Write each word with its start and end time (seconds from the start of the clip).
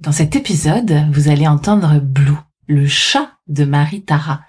Dans 0.00 0.12
cet 0.12 0.34
épisode, 0.34 1.10
vous 1.12 1.28
allez 1.28 1.46
entendre 1.46 2.00
Blue, 2.00 2.32
le 2.66 2.86
chat 2.86 3.32
de 3.48 3.66
Marie 3.66 4.00
Tara. 4.00 4.40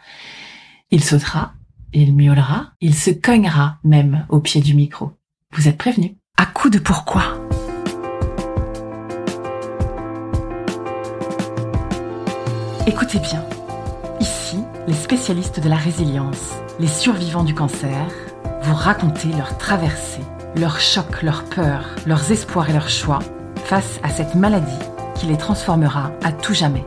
Il 0.91 1.03
sautera, 1.03 1.51
il 1.91 2.15
miaulera, 2.15 2.71
il 2.79 2.95
se 2.95 3.11
cognera 3.11 3.75
même 3.83 4.25
au 4.29 4.39
pied 4.39 4.61
du 4.61 4.75
micro. 4.75 5.11
Vous 5.51 5.67
êtes 5.67 5.77
prévenus. 5.77 6.13
À 6.37 6.45
coup 6.45 6.69
de 6.69 6.79
pourquoi 6.79 7.23
Écoutez 12.87 13.19
bien. 13.19 13.43
Ici, 14.21 14.55
les 14.87 14.93
spécialistes 14.93 15.59
de 15.59 15.67
la 15.67 15.75
résilience, 15.75 16.53
les 16.79 16.87
survivants 16.87 17.43
du 17.43 17.53
cancer, 17.53 18.07
vous 18.61 18.75
raconter 18.75 19.27
leur 19.33 19.57
traversée, 19.57 20.23
leurs 20.55 20.79
chocs, 20.79 21.21
leurs 21.21 21.43
peurs, 21.43 21.93
leurs 22.05 22.31
espoirs 22.31 22.69
et 22.69 22.73
leurs 22.73 22.89
choix 22.89 23.19
face 23.65 23.99
à 24.01 24.09
cette 24.09 24.35
maladie 24.35 24.90
les 25.27 25.37
transformera 25.37 26.11
à 26.23 26.31
tout 26.31 26.53
jamais. 26.53 26.85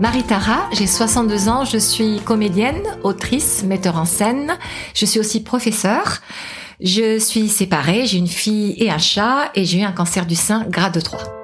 Marie 0.00 0.22
Tara, 0.22 0.68
j'ai 0.72 0.86
62 0.86 1.48
ans, 1.48 1.64
je 1.64 1.76
suis 1.76 2.20
comédienne, 2.20 2.82
autrice, 3.02 3.64
metteur 3.64 3.96
en 3.96 4.04
scène, 4.04 4.56
je 4.94 5.04
suis 5.04 5.18
aussi 5.18 5.42
professeure. 5.42 6.18
Je 6.80 7.18
suis 7.18 7.48
séparée, 7.48 8.06
j'ai 8.06 8.18
une 8.18 8.28
fille 8.28 8.74
et 8.76 8.88
un 8.88 8.98
chat 8.98 9.50
et 9.56 9.64
j'ai 9.64 9.80
eu 9.80 9.82
un 9.82 9.90
cancer 9.90 10.26
du 10.26 10.36
sein 10.36 10.64
grade 10.68 11.02
3. 11.02 11.37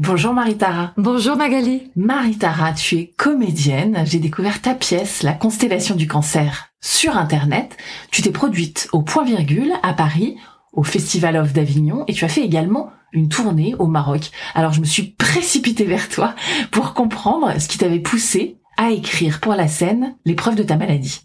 Bonjour 0.00 0.32
Marie-Tara. 0.32 0.92
Bonjour 0.96 1.36
Magali. 1.36 1.90
Marie-Tara, 1.96 2.72
tu 2.72 2.94
es 2.98 3.06
comédienne. 3.16 4.04
J'ai 4.06 4.20
découvert 4.20 4.62
ta 4.62 4.76
pièce, 4.76 5.24
La 5.24 5.32
constellation 5.32 5.96
du 5.96 6.06
cancer, 6.06 6.68
sur 6.80 7.16
Internet. 7.16 7.76
Tu 8.12 8.22
t'es 8.22 8.30
produite 8.30 8.88
au 8.92 9.02
Point 9.02 9.24
Virgule 9.24 9.72
à 9.82 9.92
Paris, 9.94 10.36
au 10.72 10.84
Festival 10.84 11.36
of 11.36 11.52
d'Avignon, 11.52 12.04
et 12.06 12.12
tu 12.12 12.24
as 12.24 12.28
fait 12.28 12.44
également 12.44 12.92
une 13.10 13.28
tournée 13.28 13.74
au 13.80 13.88
Maroc. 13.88 14.30
Alors 14.54 14.72
je 14.72 14.80
me 14.80 14.86
suis 14.86 15.02
précipitée 15.02 15.84
vers 15.84 16.08
toi 16.08 16.36
pour 16.70 16.94
comprendre 16.94 17.60
ce 17.60 17.66
qui 17.66 17.78
t'avait 17.78 17.98
poussé 17.98 18.60
à 18.76 18.92
écrire 18.92 19.40
pour 19.40 19.56
la 19.56 19.66
scène 19.66 20.14
l'épreuve 20.24 20.54
de 20.54 20.62
ta 20.62 20.76
maladie. 20.76 21.22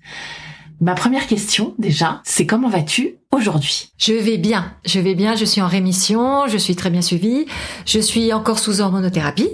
Ma 0.83 0.95
première 0.95 1.27
question, 1.27 1.75
déjà, 1.79 2.21
c'est 2.25 2.45
comment 2.45 2.67
vas-tu 2.67 3.15
aujourd'hui? 3.31 3.93
Je 3.97 4.11
vais 4.11 4.37
bien, 4.37 4.73
je 4.85 4.99
vais 4.99 5.15
bien, 5.15 5.33
je 5.33 5.45
suis 5.45 5.61
en 5.61 5.67
rémission, 5.67 6.45
je 6.47 6.57
suis 6.57 6.75
très 6.75 6.89
bien 6.89 7.01
suivie, 7.01 7.45
je 7.85 7.99
suis 7.99 8.33
encore 8.33 8.59
sous 8.59 8.81
hormonothérapie, 8.81 9.47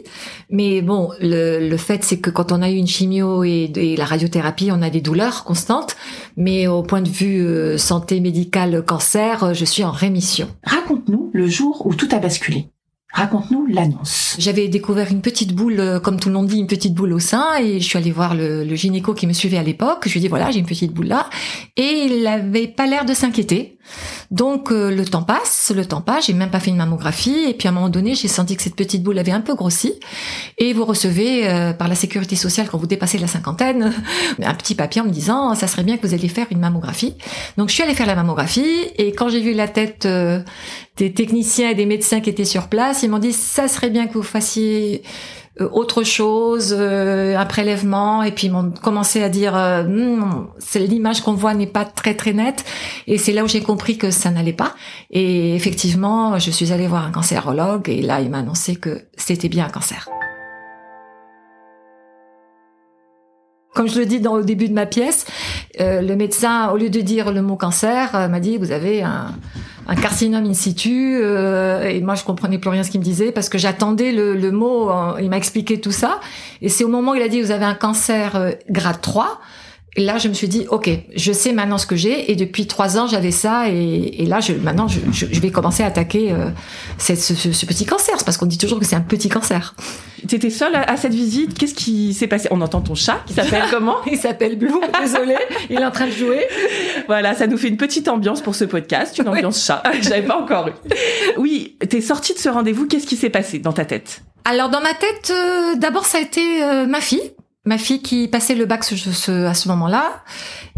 mais 0.49 0.81
bon, 0.81 1.11
le, 1.21 1.77
fait 1.77 2.03
c'est 2.03 2.19
que 2.19 2.31
quand 2.31 2.51
on 2.51 2.63
a 2.63 2.71
eu 2.71 2.77
une 2.77 2.87
chimio 2.87 3.43
et, 3.43 3.71
et, 3.75 3.95
la 3.95 4.05
radiothérapie, 4.05 4.71
on 4.71 4.81
a 4.81 4.89
des 4.89 5.01
douleurs 5.01 5.43
constantes, 5.43 5.95
mais 6.35 6.65
au 6.65 6.81
point 6.81 7.01
de 7.01 7.09
vue 7.09 7.45
euh, 7.45 7.77
santé 7.77 8.21
médicale 8.21 8.83
cancer, 8.83 9.53
je 9.53 9.65
suis 9.65 9.83
en 9.83 9.91
rémission. 9.91 10.47
Raconte-nous 10.63 11.29
le 11.31 11.45
jour 11.45 11.85
où 11.85 11.93
tout 11.93 12.09
a 12.11 12.17
basculé. 12.17 12.69
Raconte-nous 13.11 13.65
l'annonce. 13.65 14.35
J'avais 14.37 14.67
découvert 14.67 15.11
une 15.11 15.21
petite 15.21 15.55
boule, 15.55 15.79
euh, 15.79 15.99
comme 15.99 16.19
tout 16.19 16.29
le 16.29 16.35
monde 16.35 16.45
dit, 16.45 16.59
une 16.59 16.67
petite 16.67 16.93
boule 16.93 17.11
au 17.13 17.19
sein, 17.19 17.57
et 17.59 17.79
je 17.79 17.85
suis 17.85 17.97
allée 17.97 18.11
voir 18.11 18.35
le, 18.35 18.63
gynéco 18.75 19.15
qui 19.15 19.25
me 19.25 19.33
suivait 19.33 19.57
à 19.57 19.63
l'époque. 19.63 20.03
Je 20.05 20.11
lui 20.11 20.19
ai 20.19 20.21
dit 20.21 20.27
voilà, 20.27 20.51
j'ai 20.51 20.59
une 20.59 20.67
petite 20.67 20.93
boule 20.93 21.07
là, 21.07 21.27
et 21.75 22.05
il 22.05 22.27
avait 22.27 22.67
pas 22.67 22.85
l'air 22.85 23.05
de 23.05 23.15
s'inquiéter. 23.15 23.78
Donc 24.31 24.71
euh, 24.71 24.91
le 24.91 25.05
temps 25.05 25.23
passe, 25.23 25.71
le 25.75 25.85
temps 25.85 26.01
passe, 26.01 26.27
j'ai 26.27 26.33
même 26.33 26.49
pas 26.49 26.59
fait 26.59 26.69
une 26.69 26.77
mammographie 26.77 27.45
et 27.47 27.53
puis 27.53 27.67
à 27.67 27.71
un 27.71 27.73
moment 27.73 27.89
donné, 27.89 28.15
j'ai 28.15 28.27
senti 28.27 28.55
que 28.55 28.63
cette 28.63 28.75
petite 28.75 29.03
boule 29.03 29.17
avait 29.17 29.31
un 29.31 29.41
peu 29.41 29.55
grossi 29.55 29.93
et 30.57 30.73
vous 30.73 30.85
recevez 30.85 31.49
euh, 31.49 31.73
par 31.73 31.87
la 31.87 31.95
sécurité 31.95 32.35
sociale 32.35 32.67
quand 32.69 32.77
vous 32.77 32.87
dépassez 32.87 33.17
la 33.17 33.27
cinquantaine 33.27 33.93
un 34.41 34.53
petit 34.53 34.75
papier 34.75 35.01
en 35.01 35.05
me 35.05 35.11
disant 35.11 35.55
ça 35.55 35.67
serait 35.67 35.83
bien 35.83 35.97
que 35.97 36.05
vous 36.05 36.13
alliez 36.13 36.27
faire 36.27 36.47
une 36.51 36.59
mammographie. 36.59 37.15
Donc 37.57 37.69
je 37.69 37.73
suis 37.73 37.83
allée 37.83 37.95
faire 37.95 38.07
la 38.07 38.15
mammographie 38.15 38.87
et 38.97 39.11
quand 39.13 39.29
j'ai 39.29 39.41
vu 39.41 39.53
la 39.53 39.67
tête 39.67 40.05
euh, 40.05 40.41
des 40.97 41.13
techniciens 41.13 41.69
et 41.69 41.75
des 41.75 41.85
médecins 41.85 42.19
qui 42.19 42.29
étaient 42.29 42.45
sur 42.45 42.67
place, 42.67 43.03
ils 43.03 43.09
m'ont 43.09 43.19
dit 43.19 43.33
ça 43.33 43.67
serait 43.67 43.89
bien 43.89 44.07
que 44.07 44.13
vous 44.13 44.23
fassiez 44.23 45.03
autre 45.65 46.03
chose, 46.03 46.75
euh, 46.77 47.37
un 47.37 47.45
prélèvement, 47.45 48.23
et 48.23 48.31
puis 48.31 48.47
ils 48.47 48.51
m'ont 48.51 48.71
commencé 48.71 49.21
à 49.21 49.29
dire 49.29 49.55
euh, 49.55 49.83
hmm, 49.83 50.47
c'est 50.57 50.79
l'image 50.79 51.21
qu'on 51.21 51.33
voit 51.33 51.53
n'est 51.53 51.67
pas 51.67 51.85
très 51.85 52.15
très 52.15 52.33
nette, 52.33 52.65
et 53.07 53.17
c'est 53.17 53.33
là 53.33 53.43
où 53.43 53.47
j'ai 53.47 53.61
compris 53.61 53.97
que 53.97 54.11
ça 54.11 54.31
n'allait 54.31 54.53
pas. 54.53 54.75
Et 55.11 55.55
effectivement, 55.55 56.39
je 56.39 56.51
suis 56.51 56.71
allée 56.71 56.87
voir 56.87 57.05
un 57.05 57.11
cancérologue, 57.11 57.89
et 57.89 58.01
là 58.01 58.21
il 58.21 58.29
m'a 58.29 58.39
annoncé 58.39 58.75
que 58.75 59.01
c'était 59.17 59.49
bien 59.49 59.65
un 59.65 59.69
cancer. 59.69 60.09
Comme 63.75 63.87
je 63.87 63.99
le 63.99 64.05
dis 64.05 64.19
dans 64.19 64.35
le 64.35 64.43
début 64.43 64.67
de 64.67 64.73
ma 64.73 64.85
pièce, 64.85 65.25
le 65.77 66.15
médecin, 66.15 66.69
au 66.71 66.77
lieu 66.77 66.89
de 66.89 66.99
dire 67.01 67.31
le 67.31 67.41
mot 67.41 67.55
cancer, 67.55 68.11
m'a 68.29 68.39
dit 68.39 68.57
vous 68.57 68.71
avez 68.71 69.03
un, 69.03 69.35
un 69.89 69.95
carcinome 69.95 70.45
in 70.45 70.53
situ 70.53 71.19
euh, 71.19 71.81
et 71.89 71.99
moi 72.01 72.13
je 72.13 72.23
comprenais 72.23 72.59
plus 72.59 72.69
rien 72.69 72.83
ce 72.83 72.91
qu'il 72.91 72.99
me 72.99 73.05
disait 73.05 73.31
parce 73.31 73.49
que 73.49 73.57
j'attendais 73.57 74.11
le, 74.11 74.35
le, 74.35 74.51
mot 74.51 74.91
il 75.19 75.29
m'a 75.29 75.37
expliqué 75.37 75.81
tout 75.81 75.91
ça. 75.91 76.19
Et 76.61 76.69
c'est 76.69 76.83
au 76.83 76.89
moment 76.89 77.13
où 77.13 77.15
il 77.15 77.23
a 77.23 77.27
dit 77.27 77.41
vous 77.41 77.51
avez 77.51 77.65
un 77.65 77.73
cancer 77.73 78.35
euh, 78.35 78.51
grade 78.69 79.01
3 79.01 79.41
et 79.99 80.01
là, 80.01 80.17
je 80.17 80.29
me 80.29 80.33
suis 80.33 80.47
dit, 80.47 80.65
ok, 80.69 80.89
je 81.13 81.33
sais 81.33 81.51
maintenant 81.51 81.77
ce 81.77 81.85
que 81.85 81.97
j'ai, 81.97 82.31
et 82.31 82.37
depuis 82.37 82.67
trois 82.67 82.97
ans, 82.97 83.05
j'avais 83.05 83.31
ça, 83.31 83.67
et, 83.67 84.21
et, 84.21 84.25
là, 84.25 84.39
je, 84.39 84.53
maintenant, 84.53 84.87
je, 84.87 85.01
je, 85.11 85.41
vais 85.41 85.51
commencer 85.51 85.83
à 85.83 85.87
attaquer 85.87 86.31
euh, 86.31 86.51
ce, 86.97 87.15
ce, 87.15 87.65
petit 87.65 87.85
cancer, 87.85 88.15
parce 88.23 88.37
qu'on 88.37 88.45
dit 88.45 88.57
toujours 88.57 88.79
que 88.79 88.85
c'est 88.85 88.95
un 88.95 89.01
petit 89.01 89.27
cancer. 89.27 89.75
Tu 90.25 90.35
étais 90.35 90.49
seule 90.49 90.73
à, 90.73 90.95
cette 90.95 91.13
visite 91.13 91.57
Qu'est-ce 91.57 91.73
qui 91.73 92.13
s'est 92.13 92.27
passé? 92.27 92.47
On 92.49 92.61
entend 92.61 92.79
ton 92.79 92.95
chat, 92.95 93.19
qui 93.25 93.33
s'appelle 93.33 93.63
comment? 93.71 93.97
Il 94.09 94.17
s'appelle 94.17 94.57
Blue, 94.57 94.71
désolé, 95.01 95.35
il 95.69 95.75
est 95.77 95.85
en 95.85 95.91
train 95.91 96.07
de 96.07 96.13
jouer. 96.13 96.47
Voilà, 97.07 97.35
ça 97.35 97.47
nous 97.47 97.57
fait 97.57 97.67
une 97.67 97.75
petite 97.75 98.07
ambiance 98.07 98.39
pour 98.39 98.55
ce 98.55 98.63
podcast, 98.63 99.17
une 99.17 99.27
ambiance 99.27 99.65
chat. 99.65 99.83
J'avais 100.01 100.21
pas 100.21 100.37
encore 100.37 100.69
eu. 100.69 100.73
Oui, 101.35 101.75
t'es 101.89 101.99
sortie 101.99 102.33
de 102.33 102.39
ce 102.39 102.47
rendez-vous, 102.47 102.87
qu'est-ce 102.87 103.05
qui 103.05 103.17
s'est 103.17 103.29
passé 103.29 103.59
dans 103.59 103.73
ta 103.73 103.83
tête? 103.83 104.21
Alors 104.45 104.69
dans 104.69 104.79
ma 104.79 104.93
tête, 104.93 105.29
euh, 105.31 105.75
d'abord 105.75 106.05
ça 106.05 106.19
a 106.19 106.21
été 106.21 106.63
euh, 106.63 106.85
ma 106.85 107.01
fille 107.01 107.33
Ma 107.65 107.77
fille 107.77 108.01
qui 108.01 108.29
passait 108.29 108.55
le 108.55 108.65
bac 108.65 108.85
à 108.85 109.53
ce 109.53 109.67
moment-là, 109.67 110.23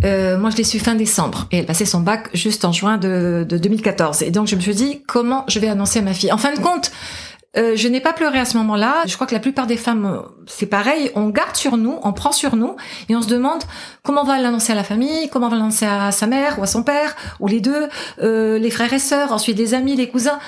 euh, 0.03 0.37
moi 0.39 0.49
je 0.49 0.57
l'ai 0.57 0.63
su 0.63 0.79
fin 0.79 0.95
décembre 0.95 1.47
et 1.51 1.59
elle 1.59 1.67
passait 1.67 1.85
son 1.85 2.01
bac 2.01 2.29
juste 2.33 2.65
en 2.65 2.71
juin 2.71 2.97
de, 2.97 3.45
2014. 3.47 4.23
Et 4.23 4.31
donc 4.31 4.47
je 4.47 4.55
me 4.55 4.61
suis 4.61 4.73
dit 4.73 5.03
comment 5.07 5.45
je 5.47 5.59
vais 5.59 5.67
annoncer 5.67 5.99
à 5.99 6.01
ma 6.01 6.13
fille? 6.13 6.31
En 6.31 6.39
fin 6.39 6.51
de 6.53 6.59
compte, 6.59 6.91
euh, 7.55 7.73
je 7.75 7.87
n'ai 7.87 8.01
pas 8.01 8.13
pleuré 8.13 8.39
à 8.39 8.45
ce 8.45 8.57
moment-là. 8.57 9.03
Je 9.05 9.13
crois 9.13 9.27
que 9.27 9.33
la 9.35 9.39
plupart 9.39 9.67
des 9.67 9.77
femmes, 9.77 10.05
euh, 10.05 10.21
c'est 10.47 10.65
pareil. 10.65 11.11
On 11.13 11.29
garde 11.29 11.55
sur 11.55 11.77
nous, 11.77 11.99
on 12.01 12.13
prend 12.13 12.31
sur 12.31 12.55
nous, 12.55 12.75
et 13.09 13.15
on 13.15 13.21
se 13.21 13.27
demande 13.27 13.61
comment 14.01 14.21
on 14.21 14.25
va 14.25 14.39
l'annoncer 14.39 14.71
à 14.71 14.75
la 14.75 14.83
famille, 14.83 15.29
comment 15.29 15.47
on 15.47 15.51
va 15.51 15.57
l'annoncer 15.57 15.85
à 15.85 16.11
sa 16.11 16.25
mère 16.25 16.57
ou 16.57 16.63
à 16.63 16.67
son 16.67 16.81
père, 16.81 17.15
ou 17.39 17.47
les 17.47 17.61
deux, 17.61 17.89
les 18.17 18.71
frères 18.71 18.91
et 18.91 18.99
sœurs, 18.99 19.31
ensuite 19.33 19.55
des 19.55 19.75
amis, 19.75 19.95
les 19.95 20.09
cousins 20.09 20.39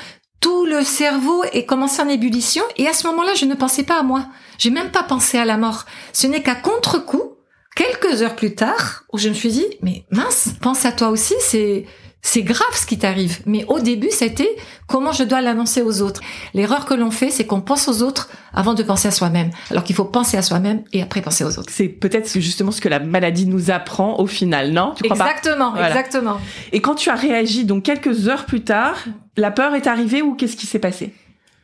tout 0.43 0.65
le 0.65 0.83
cerveau 0.83 1.45
est 1.53 1.63
commencé 1.63 2.01
en 2.01 2.09
ébullition 2.09 2.63
et 2.75 2.85
à 2.85 2.93
ce 2.93 3.07
moment-là, 3.07 3.33
je 3.33 3.45
ne 3.45 3.55
pensais 3.55 3.83
pas 3.83 3.97
à 3.97 4.03
moi. 4.03 4.25
J'ai 4.57 4.71
même 4.71 4.91
pas 4.91 5.03
pensé 5.03 5.37
à 5.37 5.45
la 5.45 5.55
mort. 5.55 5.85
Ce 6.11 6.27
n'est 6.27 6.43
qu'à 6.43 6.53
contre-coup, 6.53 7.37
quelques 7.77 8.21
heures 8.21 8.35
plus 8.35 8.53
tard, 8.53 9.05
où 9.13 9.17
je 9.17 9.29
me 9.29 9.33
suis 9.33 9.53
dit, 9.53 9.65
mais 9.81 10.03
mince, 10.11 10.49
pense 10.61 10.85
à 10.85 10.91
toi 10.91 11.07
aussi, 11.09 11.33
c'est, 11.39 11.85
c'est 12.25 12.41
grave 12.41 12.73
ce 12.73 12.85
qui 12.85 12.97
t'arrive. 12.97 13.41
Mais 13.45 13.65
au 13.67 13.79
début, 13.79 14.09
c'était 14.09 14.49
comment 14.87 15.11
je 15.11 15.23
dois 15.23 15.41
l'annoncer 15.41 15.81
aux 15.81 16.01
autres. 16.01 16.21
L'erreur 16.53 16.85
que 16.85 16.93
l'on 16.93 17.11
fait, 17.11 17.29
c'est 17.29 17.45
qu'on 17.45 17.59
pense 17.59 17.89
aux 17.89 18.01
autres 18.01 18.29
avant 18.53 18.73
de 18.73 18.81
penser 18.81 19.09
à 19.09 19.11
soi-même. 19.11 19.51
Alors 19.69 19.83
qu'il 19.83 19.95
faut 19.95 20.05
penser 20.05 20.37
à 20.37 20.41
soi-même 20.41 20.83
et 20.93 21.01
après 21.01 21.21
penser 21.21 21.43
aux 21.43 21.59
autres. 21.59 21.69
C'est 21.71 21.89
peut-être 21.89 22.39
justement 22.39 22.71
ce 22.71 22.79
que 22.79 22.87
la 22.87 22.99
maladie 22.99 23.45
nous 23.45 23.71
apprend 23.71 24.19
au 24.19 24.25
final, 24.25 24.71
non? 24.71 24.93
Tu 24.95 25.03
crois 25.03 25.17
Exactement, 25.17 25.75
exactement. 25.75 26.39
Et 26.71 26.79
quand 26.81 26.95
tu 26.95 27.09
as 27.09 27.15
réagi, 27.15 27.65
donc 27.65 27.83
quelques 27.83 28.29
heures 28.29 28.45
plus 28.45 28.63
tard, 28.63 28.95
la 29.35 29.51
peur 29.51 29.75
est 29.75 29.87
arrivée 29.87 30.21
ou 30.21 30.33
qu'est-ce 30.33 30.55
qui 30.55 30.65
s'est 30.65 30.79
passé? 30.79 31.13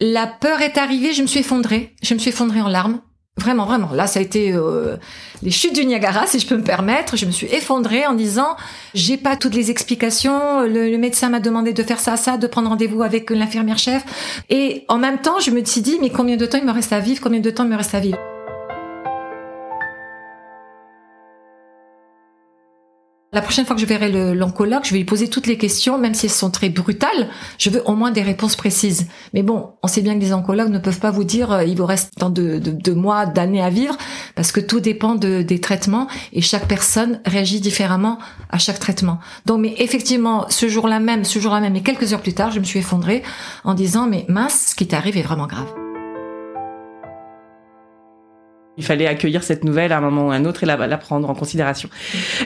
La 0.01 0.27
peur 0.27 0.61
est 0.61 0.77
arrivée, 0.77 1.13
je 1.13 1.21
me 1.21 1.27
suis 1.27 1.39
effondrée. 1.39 1.95
Je 2.03 2.13
me 2.13 2.19
suis 2.19 2.29
effondrée 2.29 2.61
en 2.61 2.67
larmes. 2.67 2.99
Vraiment, 3.39 3.65
vraiment. 3.65 3.89
Là, 3.93 4.05
ça 4.05 4.19
a 4.19 4.21
été 4.21 4.51
euh, 4.51 4.97
les 5.41 5.51
chutes 5.51 5.73
du 5.73 5.85
Niagara, 5.85 6.27
si 6.27 6.39
je 6.39 6.45
peux 6.45 6.57
me 6.57 6.63
permettre. 6.63 7.15
Je 7.15 7.25
me 7.25 7.31
suis 7.31 7.47
effondrée 7.47 8.05
en 8.05 8.13
disant, 8.13 8.57
j'ai 8.93 9.17
pas 9.17 9.37
toutes 9.37 9.55
les 9.55 9.71
explications. 9.71 10.61
Le, 10.61 10.97
médecin 10.97 11.29
m'a 11.29 11.39
demandé 11.39 11.71
de 11.71 11.83
faire 11.83 11.99
ça, 11.99 12.17
ça, 12.17 12.37
de 12.37 12.47
prendre 12.47 12.69
rendez-vous 12.69 13.01
avec 13.01 13.29
l'infirmière 13.29 13.77
chef. 13.77 14.03
Et 14.49 14.83
en 14.89 14.97
même 14.97 15.19
temps, 15.19 15.39
je 15.39 15.51
me 15.51 15.63
suis 15.63 15.81
dit, 15.81 15.97
mais 16.01 16.09
combien 16.09 16.35
de 16.35 16.45
temps 16.45 16.57
il 16.57 16.65
me 16.65 16.73
reste 16.73 16.91
à 16.91 16.99
vivre? 16.99 17.21
Combien 17.21 17.39
de 17.39 17.49
temps 17.49 17.63
il 17.63 17.69
me 17.69 17.77
reste 17.77 17.95
à 17.95 17.99
vivre? 17.99 18.19
La 23.31 23.43
prochaine 23.43 23.63
fois 23.63 23.75
que 23.75 23.81
je 23.81 23.85
verrai 23.85 24.33
l'oncologue, 24.33 24.83
je 24.83 24.89
vais 24.89 24.97
lui 24.97 25.05
poser 25.05 25.27
toutes 25.27 25.45
les 25.45 25.59
questions, 25.59 25.99
même 25.99 26.15
si 26.15 26.25
elles 26.25 26.31
sont 26.31 26.49
très 26.49 26.69
brutales. 26.69 27.29
Je 27.59 27.69
veux 27.69 27.83
au 27.87 27.93
moins 27.93 28.09
des 28.09 28.23
réponses 28.23 28.55
précises. 28.55 29.07
Mais 29.35 29.43
bon, 29.43 29.73
on 29.83 29.87
sait 29.87 30.01
bien 30.01 30.15
que 30.15 30.19
les 30.19 30.33
oncologues 30.33 30.71
ne 30.71 30.79
peuvent 30.79 30.99
pas 30.99 31.11
vous 31.11 31.23
dire 31.23 31.51
euh, 31.51 31.63
il 31.63 31.77
vous 31.77 31.85
reste 31.85 32.11
tant 32.17 32.31
de, 32.31 32.91
mois, 32.91 33.27
d'années 33.27 33.61
à 33.61 33.69
vivre, 33.69 33.95
parce 34.33 34.51
que 34.51 34.59
tout 34.59 34.79
dépend 34.79 35.13
de, 35.13 35.43
des 35.43 35.61
traitements 35.61 36.07
et 36.33 36.41
chaque 36.41 36.67
personne 36.67 37.21
réagit 37.23 37.59
différemment 37.59 38.17
à 38.49 38.57
chaque 38.57 38.79
traitement. 38.79 39.19
Donc, 39.45 39.59
mais 39.59 39.75
effectivement, 39.77 40.47
ce 40.49 40.67
jour-là 40.67 40.99
même, 40.99 41.23
ce 41.23 41.37
jour-là 41.37 41.59
même, 41.59 41.75
et 41.75 41.83
quelques 41.83 42.13
heures 42.13 42.21
plus 42.21 42.33
tard, 42.33 42.49
je 42.49 42.59
me 42.59 42.65
suis 42.65 42.79
effondrée 42.79 43.21
en 43.63 43.75
disant 43.75 44.07
mais 44.07 44.25
mince, 44.27 44.69
ce 44.71 44.75
qui 44.75 44.87
t'arrive 44.87 45.17
est 45.17 45.21
vraiment 45.21 45.45
grave. 45.45 45.71
Il 48.79 48.85
fallait 48.85 49.05
accueillir 49.05 49.43
cette 49.43 49.63
nouvelle 49.63 49.91
à 49.91 49.97
un 49.97 50.01
moment 50.01 50.27
ou 50.27 50.31
à 50.31 50.35
un 50.35 50.45
autre 50.45 50.63
et 50.63 50.65
la, 50.65 50.87
la 50.87 50.97
prendre 50.97 51.29
en 51.29 51.35
considération. 51.35 51.89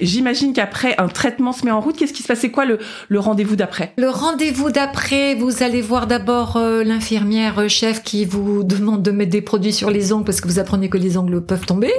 J'imagine 0.02 0.52
qu'après, 0.52 0.96
un 0.98 1.08
traitement 1.08 1.54
se 1.54 1.64
met 1.64 1.72
en 1.72 1.80
route. 1.80 1.96
Qu'est-ce 1.96 2.12
qui 2.12 2.24
se 2.24 2.28
passe? 2.28 2.40
C'est 2.40 2.50
quoi 2.52 2.66
le, 2.66 2.80
le 3.08 3.20
rendez-vous 3.20 3.56
d'après? 3.56 3.94
Le 3.98 4.10
rendez-vous 4.10 4.72
d'après, 4.72 5.36
vous 5.36 5.62
allez 5.62 5.82
voir 5.82 6.08
d'abord 6.08 6.58
euh, 6.58 6.84
l'infirmière 6.84 7.60
euh, 7.60 7.68
chef 7.68 8.04
qui 8.04 8.26
vous 8.26 8.64
demande 8.64 9.04
de 9.04 9.12
mettre 9.12 9.32
des 9.32 9.44
produits 9.44 9.74
sur 9.74 9.92
les 9.92 10.12
ongles 10.12 10.26
parce 10.26 10.42
que 10.42 10.48
vous 10.48 10.58
apprenez 10.58 10.90
que 10.90 10.98
les 10.98 11.18
ongles 11.18 11.46
peuvent 11.46 11.68
tomber. 11.68 11.92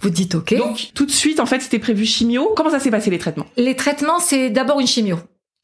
Vous 0.00 0.10
dites 0.10 0.34
OK. 0.34 0.56
Donc, 0.56 0.90
tout 0.92 1.06
de 1.06 1.12
suite, 1.12 1.38
en 1.38 1.46
fait, 1.46 1.60
c'était 1.60 1.78
prévu 1.78 2.04
chimio. 2.04 2.52
Comment 2.56 2.70
ça 2.70 2.80
s'est 2.80 2.90
passé, 2.90 3.10
les 3.10 3.18
traitements? 3.18 3.46
Les 3.56 3.76
traitements, 3.76 4.18
c'est 4.18 4.50
d'abord 4.50 4.80
une 4.80 4.88
chimio. 4.88 5.18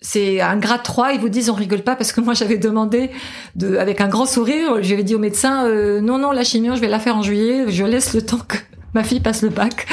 C'est 0.06 0.42
un 0.42 0.58
grade 0.58 0.82
3, 0.82 1.14
ils 1.14 1.20
vous 1.20 1.30
disent 1.30 1.48
on 1.48 1.54
rigole 1.54 1.80
pas 1.80 1.96
parce 1.96 2.12
que 2.12 2.20
moi 2.20 2.34
j'avais 2.34 2.58
demandé 2.58 3.10
de, 3.56 3.78
avec 3.78 4.02
un 4.02 4.08
grand 4.08 4.26
sourire, 4.26 4.82
j'avais 4.82 5.02
dit 5.02 5.14
au 5.14 5.18
médecin 5.18 5.66
euh, 5.66 6.02
non 6.02 6.18
non 6.18 6.30
la 6.30 6.44
chimio 6.44 6.76
je 6.76 6.80
vais 6.82 6.88
la 6.88 6.98
faire 6.98 7.16
en 7.16 7.22
juillet, 7.22 7.64
je 7.68 7.84
laisse 7.84 8.12
le 8.12 8.20
temps 8.20 8.40
que 8.46 8.58
ma 8.94 9.04
fille 9.04 9.20
passe 9.20 9.42
le 9.42 9.48
bac. 9.48 9.86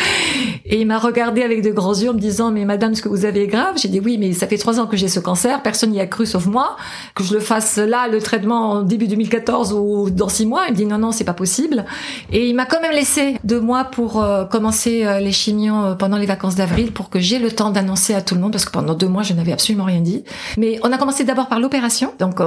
Et 0.65 0.79
il 0.79 0.87
m'a 0.87 0.99
regardé 0.99 1.41
avec 1.41 1.63
de 1.63 1.71
grands 1.71 1.93
yeux 1.93 2.11
en 2.11 2.13
me 2.13 2.19
disant, 2.19 2.51
mais 2.51 2.65
madame, 2.65 2.95
ce 2.95 3.01
que 3.01 3.09
vous 3.09 3.25
avez 3.25 3.43
est 3.43 3.47
grave. 3.47 3.75
J'ai 3.75 3.89
dit, 3.89 3.99
oui, 3.99 4.17
mais 4.17 4.31
ça 4.33 4.47
fait 4.47 4.57
trois 4.57 4.79
ans 4.79 4.85
que 4.85 4.95
j'ai 4.95 5.07
ce 5.07 5.19
cancer. 5.19 5.61
Personne 5.63 5.89
n'y 5.89 5.99
a 5.99 6.05
cru 6.05 6.25
sauf 6.25 6.45
moi. 6.45 6.77
Que 7.15 7.23
je 7.23 7.33
le 7.33 7.39
fasse 7.39 7.77
là, 7.77 8.07
le 8.07 8.21
traitement 8.21 8.71
en 8.71 8.81
début 8.83 9.07
2014 9.07 9.73
ou 9.73 10.09
dans 10.09 10.29
six 10.29 10.45
mois. 10.45 10.65
Il 10.67 10.71
me 10.71 10.77
dit, 10.77 10.85
non, 10.85 10.97
non, 10.97 11.11
c'est 11.11 11.23
pas 11.23 11.33
possible. 11.33 11.85
Et 12.31 12.47
il 12.47 12.55
m'a 12.55 12.65
quand 12.65 12.81
même 12.81 12.93
laissé 12.93 13.37
deux 13.43 13.59
mois 13.59 13.85
pour 13.85 14.21
euh, 14.23 14.45
commencer 14.45 15.03
euh, 15.05 15.19
les 15.19 15.31
chimios 15.31 15.75
euh, 15.75 15.95
pendant 15.95 16.17
les 16.17 16.25
vacances 16.25 16.55
d'avril 16.55 16.91
pour 16.91 17.09
que 17.09 17.19
j'ai 17.19 17.39
le 17.39 17.51
temps 17.51 17.71
d'annoncer 17.71 18.13
à 18.13 18.21
tout 18.21 18.35
le 18.35 18.41
monde 18.41 18.51
parce 18.51 18.65
que 18.65 18.71
pendant 18.71 18.93
deux 18.93 19.09
mois, 19.09 19.23
je 19.23 19.33
n'avais 19.33 19.51
absolument 19.51 19.85
rien 19.85 20.01
dit. 20.01 20.23
Mais 20.57 20.79
on 20.83 20.91
a 20.91 20.97
commencé 20.97 21.23
d'abord 21.23 21.47
par 21.47 21.59
l'opération. 21.59 22.13
Donc, 22.19 22.39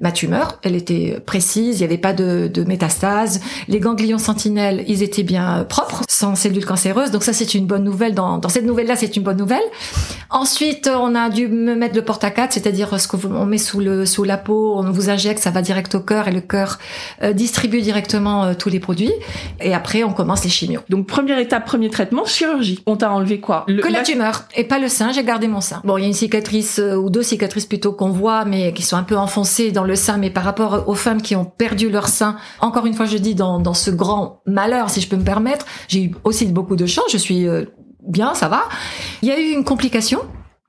ma 0.00 0.12
tumeur, 0.12 0.58
elle 0.62 0.74
était 0.74 1.20
précise. 1.24 1.76
Il 1.76 1.78
n'y 1.78 1.84
avait 1.84 1.98
pas 1.98 2.12
de, 2.12 2.50
de 2.52 2.64
métastase. 2.64 3.40
Les 3.68 3.80
ganglions 3.80 4.18
sentinelles, 4.18 4.84
ils 4.88 5.02
étaient 5.02 5.22
bien 5.22 5.64
propres 5.68 5.83
sans 6.08 6.34
cellules 6.34 6.64
cancéreuses. 6.66 7.10
Donc 7.10 7.22
ça, 7.22 7.32
c'est 7.32 7.54
une 7.54 7.66
bonne 7.66 7.84
nouvelle. 7.84 8.14
Dans, 8.14 8.38
dans 8.38 8.48
cette 8.48 8.64
nouvelle-là, 8.64 8.96
c'est 8.96 9.16
une 9.16 9.22
bonne 9.22 9.36
nouvelle. 9.36 9.62
Ensuite, 10.30 10.90
on 10.92 11.14
a 11.14 11.28
dû 11.30 11.48
me 11.48 11.74
mettre 11.74 11.94
le 11.94 12.02
porte 12.02 12.24
à 12.24 12.30
quatre, 12.30 12.52
c'est-à-dire 12.52 12.98
ce 12.98 13.08
qu'on 13.08 13.46
met 13.46 13.58
sous 13.58 13.80
le 13.80 14.06
sous 14.06 14.24
la 14.24 14.36
peau, 14.36 14.74
on 14.76 14.90
vous 14.90 15.10
injecte, 15.10 15.40
ça 15.42 15.50
va 15.50 15.62
direct 15.62 15.94
au 15.94 16.00
cœur 16.00 16.28
et 16.28 16.32
le 16.32 16.40
cœur 16.40 16.78
euh, 17.22 17.32
distribue 17.32 17.80
directement 17.82 18.44
euh, 18.44 18.54
tous 18.58 18.68
les 18.68 18.80
produits. 18.80 19.12
Et 19.60 19.74
après, 19.74 20.02
on 20.04 20.12
commence 20.12 20.42
les 20.44 20.50
chimios. 20.50 20.80
Donc 20.88 21.06
première 21.06 21.38
étape, 21.38 21.64
premier 21.66 21.90
traitement, 21.90 22.24
chirurgie. 22.24 22.82
On 22.86 22.96
t'a 22.96 23.10
enlevé 23.12 23.40
quoi? 23.40 23.64
Le- 23.68 23.82
Que 23.82 23.88
la 23.92 24.02
tumeur 24.02 24.44
et 24.56 24.64
pas 24.64 24.78
le 24.78 24.88
sein. 24.88 25.12
J'ai 25.12 25.24
gardé 25.24 25.46
mon 25.48 25.60
sein. 25.60 25.80
Bon, 25.84 25.96
il 25.98 26.02
y 26.02 26.04
a 26.04 26.08
une 26.08 26.14
cicatrice 26.14 26.78
euh, 26.78 26.96
ou 26.96 27.10
deux 27.10 27.22
cicatrices 27.22 27.66
plutôt 27.66 27.92
qu'on 27.92 28.10
voit, 28.10 28.44
mais 28.44 28.72
qui 28.72 28.82
sont 28.82 28.96
un 28.96 29.02
peu 29.04 29.16
enfoncées 29.16 29.70
dans 29.72 29.84
le 29.84 29.94
sein. 29.96 30.16
Mais 30.16 30.30
par 30.30 30.44
rapport 30.44 30.84
aux 30.88 30.94
femmes 30.94 31.22
qui 31.22 31.36
ont 31.36 31.44
perdu 31.44 31.90
leur 31.90 32.08
sein, 32.08 32.36
encore 32.60 32.86
une 32.86 32.94
fois, 32.94 33.06
je 33.06 33.18
dis 33.18 33.34
dans 33.34 33.58
dans 33.60 33.74
ce 33.74 33.90
grand 33.90 34.40
malheur, 34.46 34.90
si 34.90 35.00
je 35.00 35.08
peux 35.08 35.16
me 35.16 35.24
permettre, 35.24 35.66
j'ai 35.88 36.04
eu 36.04 36.14
aussi 36.24 36.46
beaucoup 36.46 36.76
de 36.76 36.86
chance. 36.86 37.06
Je 37.10 37.18
suis 37.18 37.46
euh, 37.46 37.64
bien, 38.06 38.34
ça 38.34 38.48
va. 38.48 38.62
Il 39.22 39.28
y 39.28 39.32
a 39.32 39.38
eu 39.38 39.52
une 39.52 39.64
complication. 39.64 40.20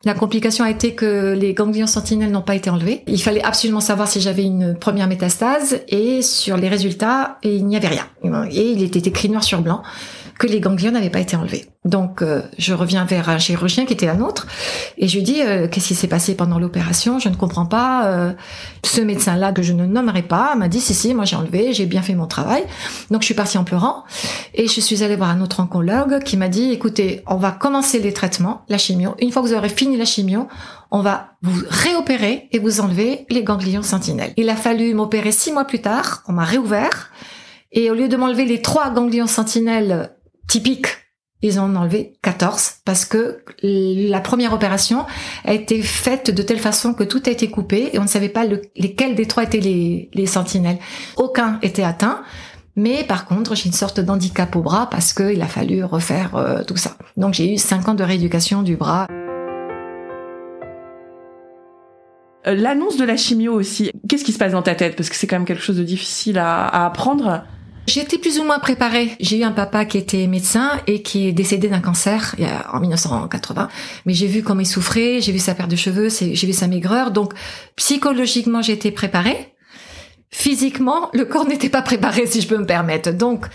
La 0.03 0.13
complication 0.13 0.63
a 0.63 0.69
été 0.69 0.93
que 0.93 1.33
les 1.33 1.55
ganglions 1.55 1.87
sentinelles 1.87 2.31
n'ont 2.31 2.43
pas 2.43 2.53
été 2.53 2.69
enlevés. 2.69 3.03
Il 3.07 3.21
fallait 3.21 3.43
absolument 3.43 3.79
savoir 3.79 4.07
si 4.07 4.21
j'avais 4.21 4.43
une 4.43 4.77
première 4.77 5.07
métastase 5.07 5.81
et 5.87 6.21
sur 6.21 6.57
les 6.57 6.69
résultats, 6.69 7.39
il 7.43 7.65
n'y 7.65 7.75
avait 7.75 7.87
rien. 7.87 8.05
Et 8.51 8.69
il 8.69 8.83
était 8.83 8.99
écrit 8.99 9.29
noir 9.29 9.43
sur 9.43 9.61
blanc 9.61 9.81
que 10.37 10.47
les 10.47 10.59
ganglions 10.59 10.91
n'avaient 10.91 11.09
pas 11.09 11.19
été 11.19 11.35
enlevés. 11.35 11.67
Donc 11.85 12.21
euh, 12.21 12.41
je 12.57 12.73
reviens 12.73 13.05
vers 13.05 13.29
un 13.29 13.37
chirurgien 13.37 13.85
qui 13.85 13.93
était 13.93 14.07
un 14.07 14.19
autre 14.19 14.47
et 14.97 15.07
je 15.07 15.17
lui 15.17 15.23
dis 15.23 15.41
euh, 15.41 15.67
qu'est-ce 15.67 15.89
qui 15.89 15.95
s'est 15.95 16.07
passé 16.07 16.35
pendant 16.35 16.59
l'opération? 16.59 17.19
Je 17.19 17.29
ne 17.29 17.35
comprends 17.35 17.67
pas. 17.67 18.07
Euh, 18.07 18.33
ce 18.83 19.01
médecin-là 19.01 19.51
que 19.51 19.61
je 19.61 19.71
ne 19.71 19.85
nommerai 19.85 20.23
pas 20.23 20.55
m'a 20.55 20.67
dit 20.67 20.81
si 20.81 20.93
si 20.93 21.13
moi 21.13 21.25
j'ai 21.25 21.35
enlevé, 21.35 21.73
j'ai 21.73 21.85
bien 21.85 22.01
fait 22.01 22.15
mon 22.15 22.27
travail. 22.27 22.63
Donc 23.11 23.21
je 23.21 23.25
suis 23.25 23.33
partie 23.33 23.57
en 23.57 23.63
pleurant 23.63 24.03
et 24.53 24.67
je 24.67 24.81
suis 24.81 25.03
allée 25.03 25.15
voir 25.15 25.29
un 25.29 25.41
autre 25.41 25.59
oncologue 25.59 26.23
qui 26.23 26.37
m'a 26.37 26.49
dit 26.49 26.71
écoutez 26.71 27.23
on 27.27 27.35
va 27.35 27.51
commencer 27.51 27.99
les 27.99 28.13
traitements, 28.13 28.63
la 28.67 28.77
chimio. 28.77 29.15
Une 29.19 29.31
fois 29.31 29.41
que 29.41 29.47
vous 29.47 29.53
aurez 29.53 29.69
fini 29.69 29.95
la 29.95 30.05
chimio, 30.05 30.47
on 30.91 31.01
va 31.01 31.29
vous 31.43 31.61
réopérer 31.69 32.49
et 32.51 32.59
vous 32.59 32.81
enlever 32.81 33.25
les 33.29 33.43
ganglions 33.43 33.83
sentinelles. 33.83 34.33
Il 34.37 34.49
a 34.49 34.55
fallu 34.55 34.93
m'opérer 34.93 35.31
six 35.31 35.51
mois 35.51 35.65
plus 35.65 35.81
tard, 35.81 36.23
on 36.27 36.33
m'a 36.33 36.45
réouvert 36.45 37.11
et 37.71 37.91
au 37.91 37.93
lieu 37.93 38.07
de 38.07 38.17
m'enlever 38.17 38.45
les 38.45 38.61
trois 38.61 38.89
ganglions 38.89 39.27
sentinelles 39.27 40.14
typiques 40.47 40.87
ils 41.41 41.59
ont 41.59 41.75
enlevé 41.75 42.13
14 42.23 42.77
parce 42.85 43.05
que 43.05 43.43
la 43.61 44.19
première 44.19 44.51
opération 44.53 45.05
a 45.43 45.53
été 45.53 45.81
faite 45.83 46.31
de 46.33 46.41
telle 46.41 46.57
façon 46.59 46.93
que 46.95 47.03
tout 47.03 47.21
a 47.27 47.29
été 47.29 47.51
coupé 47.51 47.89
et 47.93 47.99
on 47.99 48.03
ne 48.03 48.07
savait 48.07 48.29
pas 48.29 48.45
le- 48.45 48.61
lesquels 48.75 49.13
des 49.13 49.27
trois 49.27 49.43
étaient 49.43 49.59
les, 49.59 50.09
les 50.13 50.25
sentinelles. 50.25 50.79
Aucun 51.17 51.59
était 51.61 51.83
atteint. 51.83 52.23
Mais 52.75 53.03
par 53.03 53.25
contre, 53.25 53.53
j'ai 53.53 53.67
une 53.67 53.73
sorte 53.73 53.99
d'handicap 53.99 54.55
au 54.55 54.61
bras 54.61 54.87
parce 54.89 55.13
qu'il 55.13 55.39
a 55.41 55.47
fallu 55.47 55.83
refaire 55.83 56.35
euh, 56.35 56.63
tout 56.63 56.77
ça. 56.77 56.95
Donc 57.15 57.35
j'ai 57.35 57.53
eu 57.53 57.57
cinq 57.57 57.87
ans 57.89 57.93
de 57.95 58.03
rééducation 58.03 58.63
du 58.63 58.75
bras. 58.75 59.05
Euh, 62.47 62.55
L'annonce 62.55 62.97
de 62.97 63.03
la 63.05 63.17
chimio 63.17 63.53
aussi. 63.53 63.91
Qu'est-ce 64.09 64.23
qui 64.23 64.31
se 64.31 64.37
passe 64.39 64.53
dans 64.53 64.61
ta 64.63 64.73
tête? 64.75 64.95
Parce 64.95 65.09
que 65.09 65.15
c'est 65.15 65.27
quand 65.27 65.37
même 65.37 65.45
quelque 65.45 65.61
chose 65.63 65.77
de 65.77 65.83
difficile 65.83 66.37
à 66.39 66.85
apprendre. 66.85 67.43
J'étais 67.87 68.17
plus 68.17 68.39
ou 68.39 68.43
moins 68.43 68.59
préparée. 68.59 69.15
J'ai 69.19 69.37
eu 69.37 69.43
un 69.43 69.51
papa 69.51 69.85
qui 69.85 69.97
était 69.97 70.25
médecin 70.27 70.81
et 70.87 71.01
qui 71.01 71.27
est 71.27 71.31
décédé 71.31 71.67
d'un 71.67 71.81
cancer 71.81 72.35
en 72.71 72.79
1980. 72.79 73.69
Mais 74.05 74.13
j'ai 74.13 74.27
vu 74.27 74.41
comment 74.43 74.61
il 74.61 74.65
souffrait, 74.65 75.21
j'ai 75.21 75.31
vu 75.31 75.39
sa 75.39 75.53
perte 75.53 75.69
de 75.69 75.75
cheveux, 75.75 76.09
j'ai 76.09 76.47
vu 76.47 76.53
sa 76.53 76.67
maigreur. 76.67 77.11
Donc 77.11 77.33
psychologiquement, 77.75 78.61
j'étais 78.61 78.91
préparée. 78.91 79.53
Physiquement, 80.31 81.09
le 81.13 81.23
corps 81.23 81.47
n'était 81.47 81.69
pas 81.69 81.81
préparé, 81.81 82.25
si 82.25 82.41
je 82.41 82.47
peux 82.47 82.57
me 82.57 82.65
permettre. 82.65 83.11
Donc, 83.13 83.45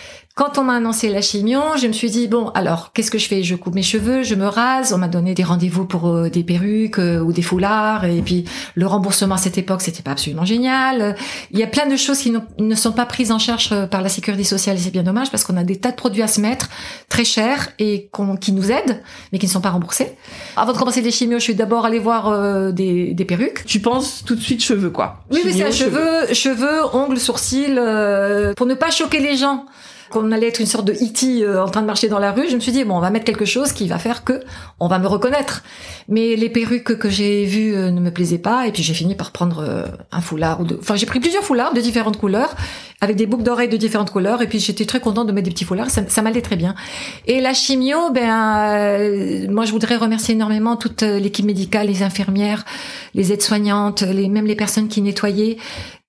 quand 0.41 0.57
on 0.57 0.65
m'a 0.65 0.77
annoncé 0.77 1.11
la 1.11 1.21
chimio, 1.21 1.61
je 1.77 1.87
me 1.87 1.93
suis 1.93 2.09
dit 2.11 2.27
bon, 2.27 2.49
alors 2.55 2.95
qu'est-ce 2.95 3.11
que 3.11 3.19
je 3.19 3.29
fais? 3.29 3.43
Je 3.43 3.55
coupe 3.57 3.75
mes 3.75 3.83
cheveux, 3.83 4.23
je 4.23 4.35
me 4.35 4.47
rase. 4.47 4.95
On 4.95 4.97
m'a 4.97 5.07
donné 5.07 5.35
des 5.35 5.43
rendez-vous 5.45 5.85
pour 5.85 6.09
euh, 6.09 6.31
des 6.31 6.43
perruques 6.45 6.99
euh, 6.99 7.21
ou 7.21 7.35
des 7.35 7.43
foulards, 7.43 8.07
et 8.07 8.23
puis 8.23 8.47
le 8.75 8.87
remboursement 8.87 9.35
à 9.35 9.39
cette 9.39 9.59
époque, 9.59 9.83
c'était 9.83 10.01
pas 10.03 10.13
absolument 10.13 10.47
génial. 10.47 11.15
Il 11.51 11.59
y 11.59 11.63
a 11.63 11.67
plein 11.67 11.87
de 11.87 11.95
choses 11.95 12.21
qui 12.21 12.33
ne- 12.59 12.75
sont 12.75 12.93
pas 12.93 13.05
prises 13.05 13.33
en 13.33 13.39
charge 13.39 13.69
euh, 13.73 13.87
par 13.87 14.01
la 14.01 14.09
sécurité 14.09 14.43
sociale, 14.45 14.77
et 14.77 14.81
c'est 14.81 14.91
bien 14.91 15.03
dommage 15.03 15.31
parce 15.31 15.45
qu'on 15.45 15.59
a 15.59 15.63
des 15.63 15.77
tas 15.77 15.91
de 15.91 15.97
produits 15.97 16.23
à 16.23 16.27
se 16.27 16.41
mettre 16.41 16.71
très 17.11 17.27
chers 17.27 17.69
et 17.79 18.09
qu'on- 18.11 18.37
qui 18.39 18.53
nous 18.53 18.71
aident, 18.73 19.03
mais 19.33 19.39
qui 19.39 19.45
ne 19.45 19.51
sont 19.53 19.61
pas 19.61 19.69
remboursés. 19.69 20.17
Avant 20.57 20.73
de 20.73 20.79
commencer 20.79 21.03
les 21.03 21.11
chimios, 21.11 21.39
je 21.39 21.45
suis 21.45 21.55
d'abord 21.55 21.85
allée 21.85 21.99
voir 21.99 22.29
euh, 22.29 22.71
des, 22.73 23.13
des 23.13 23.25
perruques. 23.27 23.67
Tu 23.67 23.81
penses 23.81 24.25
tout 24.25 24.37
de 24.37 24.41
suite 24.41 24.65
cheveux, 24.65 24.89
quoi? 24.89 25.19
Oui, 25.31 25.41
oui, 25.45 25.53
c'est 25.53 25.59
Chimio, 25.59 25.67
un 25.67 25.71
cheveux, 25.71 26.33
cheveux, 26.35 26.97
ongles, 26.97 27.19
sourcils, 27.21 27.75
euh, 27.77 28.55
pour 28.55 28.65
ne 28.65 28.75
pas 28.75 28.91
choquer 28.91 29.21
les 29.21 29.37
gens. 29.37 29.67
Qu'on 30.11 30.33
allait 30.33 30.49
être 30.49 30.61
une 30.61 30.67
sorte 30.67 30.85
de 30.85 30.93
E.T. 30.93 31.43
euh, 31.43 31.63
en 31.63 31.69
train 31.69 31.83
de 31.83 31.87
marcher 31.87 32.09
dans 32.09 32.19
la 32.19 32.33
rue, 32.33 32.49
je 32.49 32.55
me 32.55 32.61
suis 32.61 32.73
dit 32.73 32.85
bon, 32.85 32.97
on 32.97 33.01
va 33.01 33.11
mettre 33.11 33.25
quelque 33.25 33.45
chose 33.45 33.73
qui 33.73 33.89
va 33.89 33.99
faire 33.99 34.25
que 34.25 34.43
on 34.81 34.89
va 34.89 34.99
me 34.99 35.07
reconnaître. 35.07 35.63
Mais 36.11 36.35
les 36.35 36.51
perruques 36.51 36.99
que 36.99 37.09
j'ai 37.09 37.45
vues 37.45 37.77
euh, 37.77 37.93
ne 37.93 38.01
me 38.01 38.11
plaisaient 38.11 38.39
pas, 38.39 38.67
et 38.67 38.73
puis 38.73 38.83
j'ai 38.83 38.95
fini 38.95 39.15
par 39.15 39.31
prendre 39.31 39.61
euh, 39.61 39.87
un 40.11 40.21
foulard 40.21 40.61
ou 40.61 40.65
deux. 40.65 40.79
Enfin, 40.81 40.97
j'ai 40.97 41.07
pris 41.07 41.21
plusieurs 41.21 41.45
foulards 41.45 41.73
de 41.73 41.81
différentes 41.81 42.17
couleurs, 42.17 42.57
avec 43.01 43.15
des 43.15 43.27
boucles 43.27 43.45
d'oreilles 43.45 43.69
de 43.69 43.77
différentes 43.77 44.11
couleurs, 44.11 44.43
et 44.43 44.49
puis 44.49 44.59
j'étais 44.59 44.87
très 44.87 44.99
contente 44.99 45.29
de 45.29 45.33
mettre 45.33 45.45
des 45.45 45.53
petits 45.53 45.65
foulards, 45.65 45.89
ça, 45.89 46.03
ça 46.09 46.23
m'allait 46.23 46.43
très 46.43 46.57
bien. 46.57 46.75
Et 47.27 47.41
la 47.41 47.55
chimio, 47.55 48.11
ben, 48.11 48.57
euh, 48.57 49.47
moi 49.49 49.67
je 49.67 49.71
voudrais 49.71 49.97
remercier 49.97 50.35
énormément 50.35 50.77
toute 50.77 51.03
l'équipe 51.03 51.47
médicale, 51.47 51.87
les 51.87 52.03
infirmières, 52.03 52.65
les 53.15 53.33
aides-soignantes, 53.33 54.03
les, 54.03 54.29
même 54.29 54.47
les 54.47 54.57
personnes 54.57 54.89
qui 54.89 55.03
nettoyaient. 55.03 55.59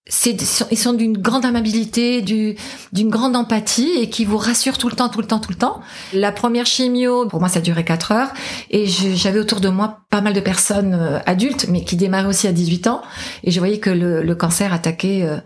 Ils 0.07 0.77
sont 0.77 0.93
d'une 0.93 1.17
grande 1.17 1.45
amabilité, 1.45 2.21
du, 2.21 2.55
d'une 2.91 3.09
grande 3.09 3.35
empathie 3.35 3.91
et 3.99 4.09
qui 4.09 4.25
vous 4.25 4.37
rassurent 4.37 4.79
tout 4.79 4.89
le 4.89 4.95
temps, 4.95 5.09
tout 5.09 5.21
le 5.21 5.27
temps, 5.27 5.39
tout 5.39 5.51
le 5.51 5.57
temps. 5.57 5.81
La 6.11 6.31
première 6.31 6.65
chimio, 6.65 7.27
pour 7.27 7.39
moi, 7.39 7.49
ça 7.49 7.61
durait 7.61 7.85
4 7.85 8.11
heures 8.11 8.33
et 8.71 8.87
j'avais 8.87 9.39
autour 9.39 9.61
de 9.61 9.69
moi 9.69 9.99
pas 10.09 10.21
mal 10.21 10.33
de 10.33 10.39
personnes 10.39 10.95
euh, 10.95 11.19
adultes, 11.27 11.67
mais 11.69 11.83
qui 11.83 11.97
démarraient 11.97 12.27
aussi 12.27 12.47
à 12.47 12.51
18 12.51 12.87
ans 12.87 13.03
et 13.43 13.51
je 13.51 13.59
voyais 13.59 13.77
que 13.77 13.91
le, 13.91 14.23
le 14.23 14.35
cancer 14.35 14.73
attaquait 14.73 15.21
euh, 15.21 15.37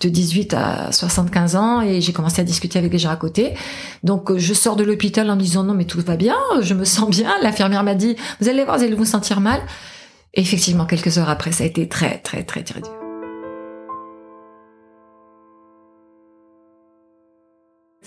de 0.00 0.08
18 0.08 0.54
à 0.54 0.92
75 0.92 1.56
ans 1.56 1.80
et 1.80 2.00
j'ai 2.00 2.12
commencé 2.12 2.40
à 2.40 2.44
discuter 2.44 2.78
avec 2.78 2.92
les 2.92 2.98
gens 2.98 3.10
à 3.10 3.16
côté. 3.16 3.54
Donc 4.02 4.30
euh, 4.30 4.38
je 4.38 4.54
sors 4.54 4.74
de 4.74 4.82
l'hôpital 4.82 5.30
en 5.30 5.36
me 5.36 5.40
disant 5.40 5.62
non 5.62 5.74
mais 5.74 5.84
tout 5.84 6.00
va 6.00 6.16
bien, 6.16 6.36
je 6.60 6.74
me 6.74 6.84
sens 6.84 7.08
bien. 7.10 7.32
L'infirmière 7.42 7.84
m'a 7.84 7.94
dit 7.94 8.16
vous 8.40 8.48
allez 8.48 8.64
voir, 8.64 8.78
vous 8.78 8.84
allez 8.84 8.94
vous 8.94 9.04
sentir 9.04 9.40
mal. 9.40 9.60
Effectivement, 10.34 10.86
quelques 10.86 11.18
heures 11.18 11.30
après, 11.30 11.52
ça 11.52 11.64
a 11.64 11.66
été 11.66 11.88
très 11.88 12.18
très 12.18 12.42
très 12.42 12.62
très 12.62 12.80
dur. 12.80 12.99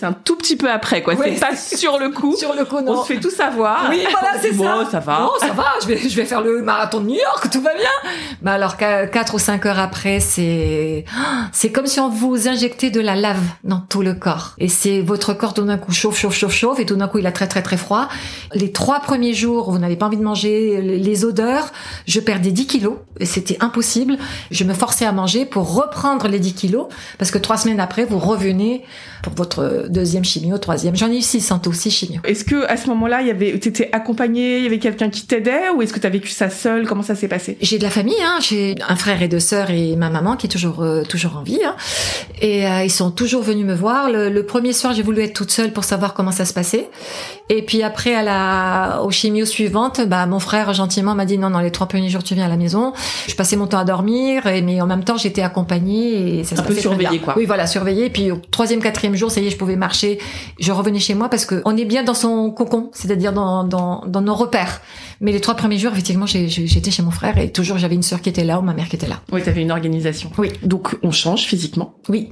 C'est 0.04 0.10
un 0.10 0.12
tout 0.12 0.36
petit 0.36 0.56
peu 0.56 0.70
après, 0.70 1.02
quoi. 1.02 1.14
Ouais. 1.14 1.32
C'est 1.34 1.40
pas 1.40 1.56
sur 1.56 1.98
le 1.98 2.10
coup. 2.10 2.36
Sur 2.44 2.54
le 2.54 2.64
coup, 2.66 2.76
On 2.76 2.82
non. 2.82 3.02
se 3.02 3.12
fait 3.14 3.20
tout 3.20 3.30
savoir. 3.30 3.86
Oui, 3.88 4.04
voilà, 4.10 4.38
c'est 4.40 4.52
bon, 4.52 4.64
ça. 4.84 4.90
ça 4.90 5.00
va. 5.00 5.18
Bon, 5.20 5.30
ça 5.40 5.52
va, 5.52 5.64
je 5.82 5.86
vais, 5.88 5.96
je 5.96 6.14
vais 6.16 6.24
faire 6.26 6.42
le 6.42 6.60
marathon 6.62 7.00
de 7.00 7.06
New 7.06 7.14
York, 7.14 7.48
tout 7.50 7.62
va 7.62 7.72
bien. 7.74 8.12
Mais 8.42 8.50
alors, 8.50 8.76
qu'à- 8.76 9.06
quatre 9.06 9.34
ou 9.34 9.38
cinq 9.38 9.64
heures 9.66 9.78
après, 9.78 10.20
c'est, 10.20 11.04
c'est 11.52 11.72
comme 11.72 11.86
si 11.86 12.00
on 12.00 12.08
vous 12.10 12.48
injectait 12.48 12.90
de 12.90 13.00
la 13.00 13.16
lave 13.16 13.40
dans 13.62 13.78
tout 13.80 14.02
le 14.02 14.12
corps. 14.14 14.52
Et 14.58 14.68
c'est 14.68 15.00
votre 15.00 15.32
corps 15.32 15.54
tout 15.54 15.62
d'un 15.64 15.78
coup 15.78 15.92
chauffe, 15.92 16.18
chauffe, 16.18 16.34
chauffe, 16.34 16.52
chauffe, 16.54 16.80
et 16.80 16.84
tout 16.86 16.96
d'un 16.96 17.08
coup 17.08 17.18
il 17.18 17.26
a 17.26 17.32
très, 17.32 17.46
très, 17.46 17.62
très 17.62 17.76
froid. 17.78 18.08
Les 18.52 18.70
trois 18.72 19.00
premiers 19.00 19.32
jours, 19.34 19.70
vous 19.70 19.78
n'avez 19.78 19.96
pas 19.96 20.06
envie 20.06 20.18
de 20.18 20.22
manger, 20.24 20.82
les- 20.82 20.98
les 20.98 21.24
odeurs, 21.24 21.68
je 22.06 22.20
perdais 22.20 22.50
10 22.50 22.66
kilos, 22.66 22.96
et 23.20 23.26
c'était 23.26 23.56
impossible. 23.60 24.18
Je 24.50 24.64
me 24.64 24.74
forçais 24.74 25.06
à 25.06 25.12
manger 25.12 25.46
pour 25.46 25.74
reprendre 25.74 26.28
les 26.28 26.40
10 26.40 26.52
kilos, 26.54 26.88
parce 27.18 27.30
que 27.30 27.38
trois 27.38 27.56
semaines 27.56 27.80
après, 27.80 28.04
vous 28.04 28.18
revenez 28.18 28.84
pour 29.24 29.32
votre 29.34 29.86
deuxième 29.88 30.24
chimio, 30.24 30.58
troisième. 30.58 30.94
J'en 30.94 31.10
ai 31.10 31.16
eu 31.16 31.22
six 31.22 31.50
en 31.50 31.58
tout, 31.58 31.72
six 31.72 31.90
chimio. 31.90 32.20
Est-ce 32.24 32.44
que 32.44 32.66
à 32.66 32.76
ce 32.76 32.88
moment-là, 32.88 33.22
il 33.22 33.28
y 33.28 33.30
avait, 33.30 33.58
t'étais 33.58 33.88
accompagnée, 33.92 34.58
il 34.58 34.64
y 34.64 34.66
avait 34.66 34.78
quelqu'un 34.78 35.08
qui 35.08 35.26
t'aidait, 35.26 35.70
ou 35.74 35.80
est-ce 35.80 35.94
que 35.94 35.98
t'as 35.98 36.10
vécu 36.10 36.28
ça 36.28 36.50
seule? 36.50 36.86
Comment 36.86 37.02
ça 37.02 37.14
s'est 37.14 37.28
passé? 37.28 37.56
J'ai 37.62 37.78
de 37.78 37.82
la 37.84 37.90
famille, 37.90 38.20
hein. 38.22 38.38
J'ai 38.42 38.74
un 38.86 38.96
frère 38.96 39.22
et 39.22 39.28
deux 39.28 39.40
sœurs 39.40 39.70
et 39.70 39.96
ma 39.96 40.10
maman 40.10 40.36
qui 40.36 40.46
est 40.46 40.50
toujours 40.50 40.82
euh, 40.82 41.04
toujours 41.04 41.38
en 41.38 41.42
vie. 41.42 41.60
Hein. 41.64 41.74
Et 42.42 42.66
euh, 42.66 42.84
ils 42.84 42.90
sont 42.90 43.10
toujours 43.10 43.42
venus 43.42 43.64
me 43.64 43.74
voir. 43.74 44.10
Le, 44.10 44.28
le 44.28 44.46
premier 44.46 44.74
soir, 44.74 44.92
j'ai 44.92 45.02
voulu 45.02 45.22
être 45.22 45.32
toute 45.32 45.50
seule 45.50 45.72
pour 45.72 45.84
savoir 45.84 46.12
comment 46.12 46.32
ça 46.32 46.44
se 46.44 46.52
passait. 46.52 46.90
Et 47.48 47.62
puis 47.62 47.82
après, 47.82 48.14
à 48.14 48.22
la 48.22 49.02
au 49.02 49.10
chimio 49.10 49.46
suivante, 49.46 50.02
bah 50.06 50.26
mon 50.26 50.38
frère 50.38 50.74
gentiment 50.74 51.14
m'a 51.14 51.24
dit 51.24 51.38
non, 51.38 51.48
non, 51.48 51.60
les 51.60 51.70
trois 51.70 51.86
premiers 51.86 52.10
jours 52.10 52.22
tu 52.22 52.34
viens 52.34 52.44
à 52.44 52.48
la 52.48 52.56
maison. 52.58 52.92
Je 53.26 53.34
passais 53.34 53.56
mon 53.56 53.66
temps 53.66 53.78
à 53.78 53.84
dormir, 53.84 54.46
et, 54.46 54.60
mais 54.60 54.82
en 54.82 54.86
même 54.86 55.04
temps 55.04 55.16
j'étais 55.16 55.42
accompagnée 55.42 56.40
et 56.40 56.44
ça 56.44 56.56
se 56.56 56.60
Un 56.60 56.64
peu 56.64 56.74
bien. 56.74 57.18
quoi. 57.18 57.34
Oui, 57.36 57.46
voilà, 57.46 57.66
surveillée. 57.66 58.06
Et 58.06 58.10
puis 58.10 58.30
au 58.30 58.36
troisième, 58.50 58.82
quatrième 58.82 59.13
jour, 59.16 59.30
ça 59.30 59.40
y 59.40 59.46
est, 59.46 59.50
je 59.50 59.56
pouvais 59.56 59.76
marcher. 59.76 60.18
Je 60.58 60.72
revenais 60.72 60.98
chez 60.98 61.14
moi 61.14 61.28
parce 61.28 61.44
que 61.46 61.62
on 61.64 61.76
est 61.76 61.84
bien 61.84 62.02
dans 62.04 62.14
son 62.14 62.50
cocon, 62.50 62.90
c'est-à-dire 62.92 63.32
dans, 63.32 63.64
dans 63.64 64.04
dans 64.06 64.20
nos 64.20 64.34
repères. 64.34 64.80
Mais 65.20 65.32
les 65.32 65.40
trois 65.40 65.54
premiers 65.54 65.78
jours, 65.78 65.92
effectivement, 65.92 66.26
j'étais 66.26 66.90
chez 66.90 67.02
mon 67.02 67.10
frère 67.10 67.38
et 67.38 67.50
toujours 67.50 67.78
j'avais 67.78 67.94
une 67.94 68.02
sœur 68.02 68.20
qui 68.20 68.28
était 68.28 68.44
là 68.44 68.58
ou 68.58 68.62
ma 68.62 68.74
mère 68.74 68.88
qui 68.88 68.96
était 68.96 69.06
là. 69.06 69.20
Oui, 69.32 69.42
t'avais 69.42 69.62
une 69.62 69.70
organisation. 69.70 70.30
Oui. 70.38 70.50
Donc 70.62 70.96
on 71.02 71.12
change 71.12 71.44
physiquement. 71.44 71.94
Oui. 72.08 72.28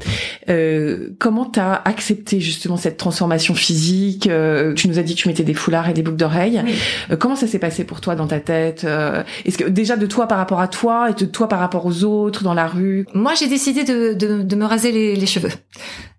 Euh, 0.48 1.10
comment 1.18 1.44
t'as 1.44 1.74
accepté 1.84 2.40
justement 2.40 2.76
cette 2.76 2.96
transformation 2.96 3.54
physique? 3.54 4.26
Euh, 4.26 4.74
Tu 4.74 4.88
nous 4.88 4.98
as 4.98 5.02
dit 5.02 5.14
que 5.14 5.20
tu 5.20 5.28
mettais 5.28 5.44
des 5.44 5.54
foulards 5.54 5.88
et 5.88 5.92
des 5.92 6.02
boucles 6.02 6.16
d'oreilles. 6.16 6.60
Oui. 6.64 6.74
Euh, 7.10 7.16
comment 7.16 7.36
ça 7.36 7.46
s'est 7.46 7.58
passé 7.58 7.84
pour 7.84 8.00
toi 8.00 8.14
dans 8.14 8.26
ta 8.26 8.40
tête? 8.40 8.84
Euh, 8.84 9.22
Est-ce 9.44 9.58
que 9.58 9.64
déjà 9.64 9.96
de 9.96 10.06
toi 10.06 10.26
par 10.26 10.38
rapport 10.38 10.60
à 10.60 10.68
toi 10.68 11.10
et 11.10 11.14
de 11.14 11.24
toi 11.26 11.48
par 11.48 11.60
rapport 11.60 11.86
aux 11.86 12.04
autres 12.04 12.42
dans 12.42 12.54
la 12.54 12.66
rue? 12.66 13.06
Moi, 13.14 13.32
j'ai 13.38 13.48
décidé 13.48 13.84
de, 13.84 14.12
de, 14.14 14.42
de 14.42 14.56
me 14.56 14.64
raser 14.64 14.92
les, 14.92 15.14
les 15.16 15.26
cheveux. 15.26 15.52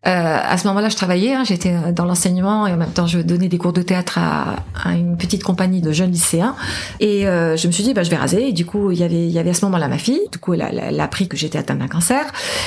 Euh, 0.05 0.37
à 0.43 0.57
ce 0.57 0.67
moment-là, 0.67 0.89
je 0.89 0.95
travaillais, 0.95 1.33
hein, 1.33 1.43
j'étais 1.45 1.73
dans 1.93 2.05
l'enseignement 2.05 2.67
et 2.67 2.73
en 2.73 2.77
même 2.77 2.91
temps, 2.91 3.07
je 3.07 3.19
donnais 3.19 3.47
des 3.47 3.57
cours 3.57 3.73
de 3.73 3.81
théâtre 3.81 4.17
à, 4.17 4.57
à 4.83 4.93
une 4.93 5.15
petite 5.15 5.43
compagnie 5.43 5.81
de 5.81 5.91
jeunes 5.91 6.11
lycéens. 6.11 6.55
Et 6.99 7.25
euh, 7.25 7.55
je 7.55 7.67
me 7.67 7.71
suis 7.71 7.83
dit, 7.83 7.93
bah, 7.93 8.03
je 8.03 8.09
vais 8.09 8.17
raser. 8.17 8.49
Et 8.49 8.51
du 8.51 8.65
coup, 8.65 8.91
il 8.91 8.99
y 8.99 9.03
avait, 9.03 9.25
il 9.25 9.31
y 9.31 9.39
avait 9.39 9.51
à 9.51 9.53
ce 9.53 9.63
moment-là 9.65 9.87
ma 9.87 9.97
fille. 9.97 10.21
Du 10.31 10.39
coup, 10.39 10.53
elle 10.53 10.61
a, 10.61 10.71
elle 10.71 10.99
a 10.99 11.03
appris 11.03 11.27
que 11.27 11.37
j'étais 11.37 11.57
atteinte 11.57 11.79
d'un 11.79 11.87
cancer. 11.87 12.25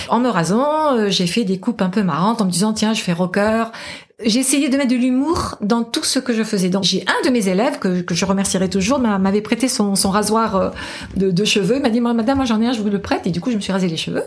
En 0.08 0.18
me 0.18 0.28
rasant, 0.28 0.96
euh, 0.96 1.10
j'ai 1.10 1.26
fait 1.26 1.44
des 1.44 1.58
coupes 1.58 1.82
un 1.82 1.90
peu 1.90 2.02
marrantes 2.02 2.40
en 2.40 2.46
me 2.46 2.50
disant, 2.50 2.72
tiens, 2.72 2.94
je 2.94 3.02
fais 3.02 3.12
rocker. 3.12 3.70
Essayé 4.18 4.70
de 4.70 4.76
mettre 4.78 4.88
de 4.92 4.96
l'humour 4.96 5.56
dans 5.60 5.84
tout 5.84 6.02
ce 6.02 6.18
que 6.18 6.32
je 6.32 6.42
faisais. 6.42 6.70
Donc, 6.70 6.84
j'ai 6.84 7.04
un 7.06 7.26
de 7.26 7.30
mes 7.30 7.48
élèves 7.48 7.78
que, 7.78 8.00
que 8.00 8.14
je 8.14 8.24
remercierai 8.24 8.70
toujours 8.70 8.98
m'a- 8.98 9.18
m'avait 9.18 9.42
prêté 9.42 9.68
son, 9.68 9.94
son 9.94 10.10
rasoir 10.10 10.56
euh, 10.56 10.70
de, 11.16 11.30
de 11.30 11.44
cheveux. 11.44 11.76
Il 11.76 11.82
m'a 11.82 11.90
dit, 11.90 12.00
madame, 12.00 12.36
moi 12.38 12.46
j'en 12.46 12.58
ai 12.62 12.66
un, 12.66 12.72
je 12.72 12.80
vous 12.80 12.88
le 12.88 12.98
prête. 12.98 13.26
Et 13.26 13.30
du 13.30 13.42
coup, 13.42 13.50
je 13.50 13.56
me 13.56 13.60
suis 13.60 13.72
rasé 13.72 13.88
les 13.88 13.98
cheveux. 13.98 14.22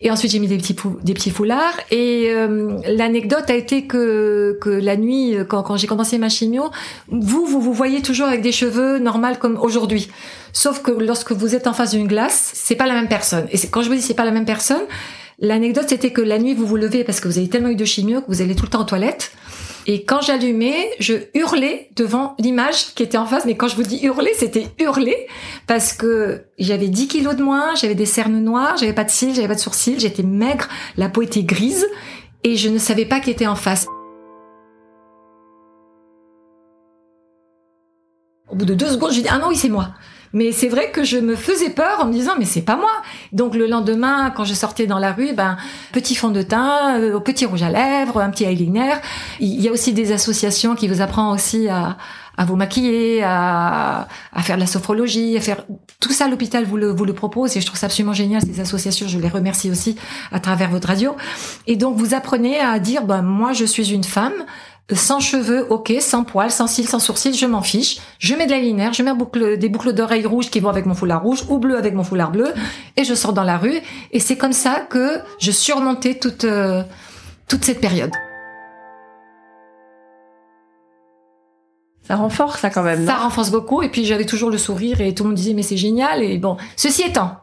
Et 0.00 0.10
ensuite, 0.10 0.32
j'ai 0.32 0.38
mis 0.38 0.46
des 0.46 0.56
petits, 0.56 0.74
des 1.02 1.12
petits 1.12 1.28
foulards. 1.28 1.78
Et 1.90 2.30
euh, 2.30 2.78
l'anecdote 2.86 3.50
a 3.50 3.54
été 3.54 3.86
que, 3.86 4.56
que 4.62 4.70
la 4.70 4.96
nuit, 4.96 5.36
quand, 5.46 5.76
j'ai 5.76 5.86
commencé 5.86 6.16
ma 6.16 6.30
chimio, 6.30 6.70
vous, 7.08 7.44
vous 7.44 7.60
vous 7.60 7.74
voyez 7.74 8.00
toujours 8.00 8.28
avec 8.28 8.40
des 8.40 8.52
cheveux 8.52 8.98
normaux 8.98 9.34
comme 9.38 9.58
aujourd'hui. 9.58 10.08
Sauf 10.54 10.80
que 10.80 10.90
lorsque 10.90 11.32
vous 11.32 11.54
êtes 11.54 11.66
en 11.66 11.74
face 11.74 11.90
d'une 11.90 12.06
glace, 12.06 12.52
c'est 12.54 12.76
pas 12.76 12.86
la 12.86 12.94
même 12.94 13.08
personne. 13.08 13.46
Et 13.52 13.58
quand 13.70 13.82
je 13.82 13.90
vous 13.90 13.94
dis 13.94 14.00
c'est 14.00 14.14
pas 14.14 14.24
la 14.24 14.30
même 14.30 14.46
personne, 14.46 14.80
l'anecdote 15.38 15.86
c'était 15.88 16.10
que 16.12 16.20
la 16.20 16.38
nuit, 16.38 16.54
vous 16.54 16.66
vous 16.66 16.76
levez 16.76 17.04
parce 17.04 17.20
que 17.20 17.28
vous 17.28 17.38
avez 17.38 17.48
tellement 17.48 17.68
eu 17.68 17.76
de 17.76 17.84
chimio 17.84 18.20
que 18.20 18.26
vous 18.28 18.42
allez 18.42 18.54
tout 18.54 18.64
le 18.64 18.70
temps 18.70 18.82
aux 18.82 18.84
toilettes. 18.84 19.32
Et 19.86 20.04
quand 20.04 20.20
j'allumais, 20.20 20.90
je 21.00 21.14
hurlais 21.32 21.88
devant 21.96 22.34
l'image 22.38 22.94
qui 22.94 23.02
était 23.02 23.16
en 23.16 23.24
face. 23.24 23.46
Mais 23.46 23.56
quand 23.56 23.68
je 23.68 23.76
vous 23.76 23.82
dis 23.82 24.04
hurler, 24.04 24.32
c'était 24.36 24.66
hurler 24.78 25.26
parce 25.66 25.94
que 25.94 26.44
j'avais 26.58 26.88
10 26.88 27.08
kilos 27.08 27.36
de 27.36 27.42
moins, 27.42 27.74
j'avais 27.74 27.94
des 27.94 28.04
cernes 28.04 28.38
noires, 28.38 28.76
j'avais 28.76 28.92
pas 28.92 29.04
de 29.04 29.10
cils, 29.10 29.34
j'avais 29.34 29.48
pas 29.48 29.54
de 29.54 29.60
sourcils, 29.60 29.98
j'étais 29.98 30.22
maigre, 30.22 30.68
la 30.98 31.08
peau 31.08 31.22
était 31.22 31.42
grise 31.42 31.86
et 32.44 32.56
je 32.56 32.68
ne 32.68 32.78
savais 32.78 33.06
pas 33.06 33.20
qui 33.20 33.30
était 33.30 33.46
en 33.46 33.56
face. 33.56 33.86
Au 38.50 38.56
bout 38.56 38.66
de 38.66 38.74
deux 38.74 38.88
secondes, 38.88 39.12
j'ai 39.12 39.22
dit 39.22 39.28
ah 39.30 39.38
non 39.38 39.48
oui 39.48 39.56
c'est 39.56 39.68
moi. 39.68 39.94
Mais 40.32 40.52
c'est 40.52 40.68
vrai 40.68 40.90
que 40.90 41.04
je 41.04 41.18
me 41.18 41.36
faisais 41.36 41.70
peur 41.70 42.00
en 42.00 42.06
me 42.06 42.12
disant 42.12 42.32
mais 42.38 42.44
c'est 42.44 42.62
pas 42.62 42.76
moi. 42.76 42.90
Donc 43.32 43.54
le 43.54 43.66
lendemain, 43.66 44.30
quand 44.30 44.44
je 44.44 44.54
sortais 44.54 44.86
dans 44.86 44.98
la 44.98 45.12
rue, 45.12 45.32
ben 45.32 45.56
petit 45.92 46.14
fond 46.14 46.30
de 46.30 46.42
teint, 46.42 46.98
euh, 46.98 47.20
petit 47.20 47.46
rouge 47.46 47.62
à 47.62 47.70
lèvres, 47.70 48.20
un 48.20 48.30
petit 48.30 48.44
eyeliner. 48.44 48.94
Il 49.40 49.60
y 49.60 49.68
a 49.68 49.72
aussi 49.72 49.92
des 49.92 50.12
associations 50.12 50.74
qui 50.74 50.88
vous 50.88 51.00
apprennent 51.00 51.26
aussi 51.26 51.68
à 51.68 51.96
à 52.38 52.44
vous 52.44 52.54
maquiller, 52.54 53.22
à, 53.24 54.06
à 54.32 54.42
faire 54.42 54.54
de 54.54 54.60
la 54.60 54.68
sophrologie, 54.68 55.36
à 55.36 55.40
faire 55.40 55.64
tout 55.98 56.12
ça. 56.12 56.28
L'hôpital 56.28 56.64
vous 56.64 56.76
le 56.76 56.88
vous 56.88 57.04
le 57.04 57.12
propose 57.12 57.56
et 57.56 57.60
je 57.60 57.66
trouve 57.66 57.78
ça 57.78 57.86
absolument 57.86 58.12
génial 58.12 58.40
ces 58.40 58.60
associations. 58.60 59.08
Je 59.08 59.18
les 59.18 59.28
remercie 59.28 59.70
aussi 59.70 59.96
à 60.30 60.38
travers 60.38 60.70
votre 60.70 60.86
radio. 60.86 61.16
Et 61.66 61.74
donc 61.74 61.96
vous 61.96 62.14
apprenez 62.14 62.60
à 62.60 62.78
dire 62.78 63.02
ben 63.04 63.22
moi 63.22 63.52
je 63.52 63.64
suis 63.64 63.92
une 63.92 64.04
femme 64.04 64.44
sans 64.94 65.20
cheveux, 65.20 65.66
ok, 65.70 65.92
sans 66.00 66.24
poils, 66.24 66.50
sans 66.50 66.66
cils, 66.66 66.88
sans 66.88 66.98
sourcils, 66.98 67.34
je 67.34 67.44
m'en 67.46 67.60
fiche. 67.62 67.98
Je 68.18 68.34
mets 68.34 68.46
de 68.46 68.52
l'eyeliner, 68.52 68.90
je 68.92 69.02
mets 69.02 69.12
boucle- 69.12 69.58
des 69.58 69.68
boucles 69.68 69.92
d'oreilles 69.92 70.24
rouges 70.24 70.48
qui 70.50 70.60
vont 70.60 70.70
avec 70.70 70.86
mon 70.86 70.94
foulard 70.94 71.22
rouge 71.22 71.44
ou 71.48 71.58
bleu 71.58 71.76
avec 71.76 71.94
mon 71.94 72.04
foulard 72.04 72.30
bleu, 72.30 72.54
et 72.96 73.04
je 73.04 73.14
sors 73.14 73.32
dans 73.34 73.44
la 73.44 73.58
rue. 73.58 73.80
Et 74.12 74.20
c'est 74.20 74.36
comme 74.36 74.54
ça 74.54 74.80
que 74.80 75.20
je 75.38 75.50
surmontais 75.50 76.18
toute 76.18 76.44
euh, 76.44 76.82
toute 77.48 77.64
cette 77.64 77.80
période. 77.80 78.12
Ça 82.02 82.16
renforce 82.16 82.60
ça 82.60 82.70
quand 82.70 82.82
même. 82.82 83.04
Ça 83.06 83.16
renforce 83.16 83.50
beaucoup. 83.50 83.82
Et 83.82 83.90
puis 83.90 84.06
j'avais 84.06 84.24
toujours 84.24 84.48
le 84.50 84.56
sourire 84.56 85.02
et 85.02 85.14
tout 85.14 85.24
le 85.24 85.28
monde 85.30 85.36
disait 85.36 85.52
mais 85.52 85.62
c'est 85.62 85.76
génial. 85.76 86.22
Et 86.22 86.38
bon, 86.38 86.56
ceci 86.76 87.02
étant, 87.02 87.36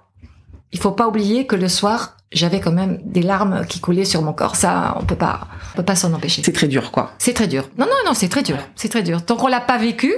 il 0.71 0.79
faut 0.79 0.91
pas 0.91 1.07
oublier 1.07 1.45
que 1.45 1.55
le 1.55 1.69
soir 1.69 2.17
j'avais 2.31 2.59
quand 2.59 2.71
même 2.71 2.99
des 3.03 3.21
larmes 3.21 3.65
qui 3.67 3.79
coulaient 3.79 4.05
sur 4.05 4.23
mon 4.23 4.33
corps. 4.33 4.55
Ça, 4.55 4.97
on 4.99 5.05
peut 5.05 5.15
pas, 5.15 5.47
on 5.75 5.82
peut 5.82 5.84
pas 5.84 5.96
s'en 5.96 6.13
empêcher. 6.13 6.41
C'est 6.46 6.53
très 6.53 6.70
dur 6.70 6.91
quoi. 6.91 7.12
C'est 7.17 7.34
très 7.34 7.48
dur. 7.48 7.67
Non, 7.77 7.86
non, 7.86 7.91
non, 8.05 8.13
c'est 8.13 8.29
très 8.29 8.44
dur. 8.44 8.58
C'est 8.77 8.88
très 8.88 9.03
dur. 9.03 9.25
Tant 9.25 9.36
qu'on 9.36 9.48
l'a 9.48 9.60
pas 9.60 9.77
vécu, 9.77 10.13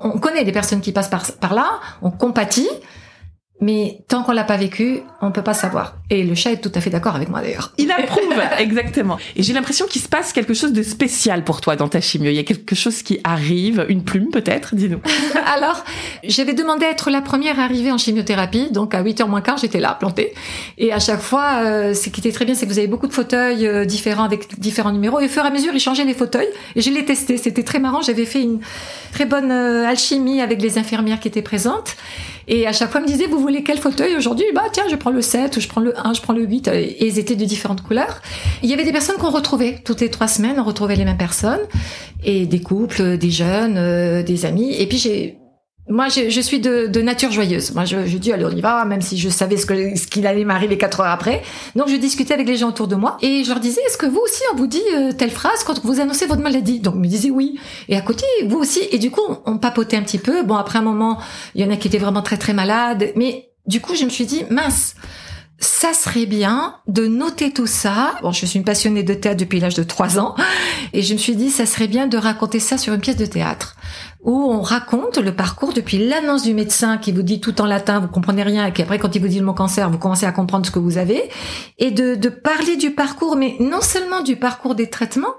on 0.00 0.18
connaît 0.18 0.44
des 0.44 0.52
personnes 0.52 0.82
qui 0.82 0.92
passent 0.92 1.08
par, 1.08 1.24
par 1.40 1.54
là, 1.54 1.80
on 2.02 2.10
compatit, 2.10 2.68
mais 3.60 3.98
tant 4.06 4.22
qu'on 4.22 4.32
l'a 4.32 4.44
pas 4.44 4.56
vécu, 4.56 5.00
on 5.20 5.32
peut 5.32 5.42
pas 5.42 5.54
savoir. 5.54 5.96
Et 6.10 6.22
le 6.22 6.34
chat 6.36 6.52
est 6.52 6.60
tout 6.60 6.70
à 6.74 6.80
fait 6.80 6.90
d'accord 6.90 7.16
avec 7.16 7.28
moi 7.28 7.40
d'ailleurs. 7.40 7.72
Il 7.76 7.90
approuve, 7.90 8.32
exactement. 8.58 9.18
Et 9.34 9.42
j'ai 9.42 9.52
l'impression 9.52 9.86
qu'il 9.86 10.00
se 10.00 10.08
passe 10.08 10.32
quelque 10.32 10.54
chose 10.54 10.72
de 10.72 10.82
spécial 10.82 11.42
pour 11.42 11.60
toi 11.60 11.74
dans 11.74 11.88
ta 11.88 12.00
chimio. 12.00 12.30
Il 12.30 12.36
y 12.36 12.38
a 12.38 12.44
quelque 12.44 12.76
chose 12.76 13.02
qui 13.02 13.18
arrive, 13.24 13.84
une 13.88 14.04
plume 14.04 14.30
peut-être, 14.30 14.76
dis-nous. 14.76 15.00
Alors, 15.46 15.84
j'avais 16.22 16.54
demandé 16.54 16.86
à 16.86 16.90
être 16.90 17.10
la 17.10 17.20
première 17.20 17.58
arrivée 17.58 17.90
en 17.90 17.98
chimiothérapie, 17.98 18.70
donc 18.70 18.94
à 18.94 19.02
8h 19.02 19.28
moins 19.28 19.40
quart, 19.40 19.56
j'étais 19.56 19.80
là, 19.80 19.96
plantée. 19.98 20.34
Et 20.78 20.92
à 20.92 21.00
chaque 21.00 21.20
fois, 21.20 21.62
euh, 21.62 21.94
ce 21.94 22.10
qui 22.10 22.20
était 22.20 22.32
très 22.32 22.44
bien, 22.44 22.54
c'est 22.54 22.66
que 22.66 22.70
vous 22.70 22.78
avez 22.78 22.88
beaucoup 22.88 23.08
de 23.08 23.12
fauteuils 23.12 23.66
euh, 23.66 23.84
différents 23.84 24.24
avec 24.24 24.58
différents 24.60 24.92
numéros. 24.92 25.18
Et 25.18 25.24
au 25.24 25.28
fur 25.28 25.44
et 25.44 25.48
à 25.48 25.50
mesure, 25.50 25.74
ils 25.74 25.80
changeaient 25.80 26.04
les 26.04 26.14
fauteuils. 26.14 26.48
Et 26.76 26.80
je 26.80 26.90
les 26.90 27.04
testais. 27.04 27.36
C'était 27.36 27.64
très 27.64 27.80
marrant. 27.80 28.02
J'avais 28.02 28.24
fait 28.24 28.42
une 28.42 28.60
très 29.12 29.24
bonne 29.24 29.50
euh, 29.50 29.88
alchimie 29.88 30.40
avec 30.40 30.62
les 30.62 30.78
infirmières 30.78 31.18
qui 31.18 31.26
étaient 31.28 31.42
présentes. 31.42 31.96
Et 32.48 32.66
à 32.66 32.72
chaque 32.72 32.90
fois, 32.90 33.00
ils 33.00 33.04
me 33.04 33.08
disaient, 33.08 33.26
vous 33.26 33.38
voulez 33.38 33.62
quel 33.62 33.78
fauteuil 33.78 34.16
aujourd'hui? 34.16 34.46
Bah 34.54 34.64
tiens, 34.72 34.84
je 34.90 34.96
prends 34.96 35.10
le 35.10 35.20
7, 35.20 35.56
ou 35.56 35.60
je 35.60 35.68
prends 35.68 35.82
le 35.82 35.92
1, 35.98 36.14
je 36.14 36.22
prends 36.22 36.32
le 36.32 36.44
8. 36.44 36.68
Et 36.68 37.06
ils 37.06 37.18
étaient 37.18 37.36
de 37.36 37.44
différentes 37.44 37.82
couleurs. 37.82 38.22
Il 38.62 38.70
y 38.70 38.72
avait 38.72 38.84
des 38.84 38.92
personnes 38.92 39.16
qu'on 39.16 39.30
retrouvait. 39.30 39.80
Toutes 39.84 40.00
les 40.00 40.10
trois 40.10 40.28
semaines, 40.28 40.58
on 40.58 40.64
retrouvait 40.64 40.96
les 40.96 41.04
mêmes 41.04 41.18
personnes. 41.18 41.60
Et 42.24 42.46
des 42.46 42.60
couples, 42.60 43.18
des 43.18 43.30
jeunes, 43.30 43.76
euh, 43.76 44.22
des 44.22 44.46
amis. 44.46 44.74
Et 44.74 44.86
puis 44.86 44.98
j'ai 44.98 45.38
moi, 45.88 46.08
je, 46.08 46.28
je 46.28 46.40
suis 46.40 46.60
de, 46.60 46.86
de 46.86 47.00
nature 47.00 47.30
joyeuse. 47.30 47.72
Moi, 47.74 47.84
je, 47.84 48.06
je 48.06 48.18
dis, 48.18 48.32
allez, 48.32 48.44
on 48.44 48.50
y 48.50 48.60
va, 48.60 48.84
même 48.84 49.00
si 49.00 49.16
je 49.16 49.28
savais 49.28 49.56
ce 49.56 49.64
que 49.64 49.96
ce 49.96 50.06
qu'il 50.06 50.26
allait 50.26 50.44
m'arriver 50.44 50.76
quatre 50.76 51.00
heures 51.00 51.06
après. 51.06 51.42
Donc, 51.76 51.88
je 51.88 51.96
discutais 51.96 52.34
avec 52.34 52.46
les 52.46 52.56
gens 52.56 52.68
autour 52.68 52.88
de 52.88 52.96
moi 52.96 53.16
et 53.22 53.42
je 53.44 53.48
leur 53.48 53.60
disais, 53.60 53.80
est-ce 53.86 53.96
que 53.96 54.06
vous 54.06 54.20
aussi, 54.22 54.42
on 54.52 54.56
vous 54.56 54.66
dit 54.66 54.82
euh, 54.94 55.12
telle 55.12 55.30
phrase 55.30 55.64
quand 55.64 55.82
vous 55.84 56.00
annoncez 56.00 56.26
votre 56.26 56.42
maladie? 56.42 56.80
Donc, 56.80 56.94
ils 56.96 57.00
me 57.00 57.06
disaient 57.06 57.30
oui. 57.30 57.58
Et 57.88 57.96
à 57.96 58.02
côté, 58.02 58.24
vous 58.46 58.58
aussi. 58.58 58.80
Et 58.92 58.98
du 58.98 59.10
coup, 59.10 59.22
on, 59.28 59.38
on 59.46 59.58
papotait 59.58 59.96
un 59.96 60.02
petit 60.02 60.18
peu. 60.18 60.42
Bon, 60.42 60.56
après 60.56 60.78
un 60.78 60.82
moment, 60.82 61.18
il 61.54 61.62
y 61.62 61.64
en 61.64 61.70
a 61.70 61.76
qui 61.76 61.88
étaient 61.88 61.98
vraiment 61.98 62.22
très 62.22 62.36
très 62.36 62.52
malades. 62.52 63.12
Mais 63.16 63.50
du 63.66 63.80
coup, 63.80 63.94
je 63.94 64.04
me 64.04 64.10
suis 64.10 64.26
dit, 64.26 64.44
mince. 64.50 64.94
Ça 65.60 65.92
serait 65.92 66.26
bien 66.26 66.76
de 66.86 67.08
noter 67.08 67.50
tout 67.50 67.66
ça. 67.66 68.14
Bon, 68.22 68.30
je 68.30 68.46
suis 68.46 68.60
une 68.60 68.64
passionnée 68.64 69.02
de 69.02 69.12
théâtre 69.12 69.38
depuis 69.38 69.58
l'âge 69.58 69.74
de 69.74 69.82
3 69.82 70.20
ans. 70.20 70.36
Et 70.92 71.02
je 71.02 71.12
me 71.14 71.18
suis 71.18 71.34
dit, 71.34 71.50
ça 71.50 71.66
serait 71.66 71.88
bien 71.88 72.06
de 72.06 72.16
raconter 72.16 72.60
ça 72.60 72.78
sur 72.78 72.94
une 72.94 73.00
pièce 73.00 73.16
de 73.16 73.26
théâtre 73.26 73.74
où 74.22 74.32
on 74.32 74.60
raconte 74.60 75.18
le 75.18 75.34
parcours 75.34 75.72
depuis 75.72 76.08
l'annonce 76.08 76.42
du 76.42 76.54
médecin 76.54 76.98
qui 76.98 77.12
vous 77.12 77.22
dit 77.22 77.40
tout 77.40 77.60
en 77.60 77.66
latin, 77.66 78.00
vous 78.00 78.08
comprenez 78.08 78.42
rien, 78.42 78.66
et 78.66 78.72
puis 78.72 78.82
après 78.82 78.98
quand 78.98 79.14
il 79.14 79.22
vous 79.22 79.28
dit 79.28 79.38
le 79.38 79.44
mot 79.44 79.54
cancer, 79.54 79.90
vous 79.90 79.98
commencez 79.98 80.26
à 80.26 80.32
comprendre 80.32 80.66
ce 80.66 80.70
que 80.70 80.78
vous 80.78 80.98
avez, 80.98 81.30
et 81.78 81.90
de, 81.90 82.14
de 82.14 82.28
parler 82.28 82.76
du 82.76 82.90
parcours, 82.90 83.36
mais 83.36 83.56
non 83.60 83.80
seulement 83.80 84.20
du 84.22 84.36
parcours 84.36 84.74
des 84.74 84.90
traitements, 84.90 85.34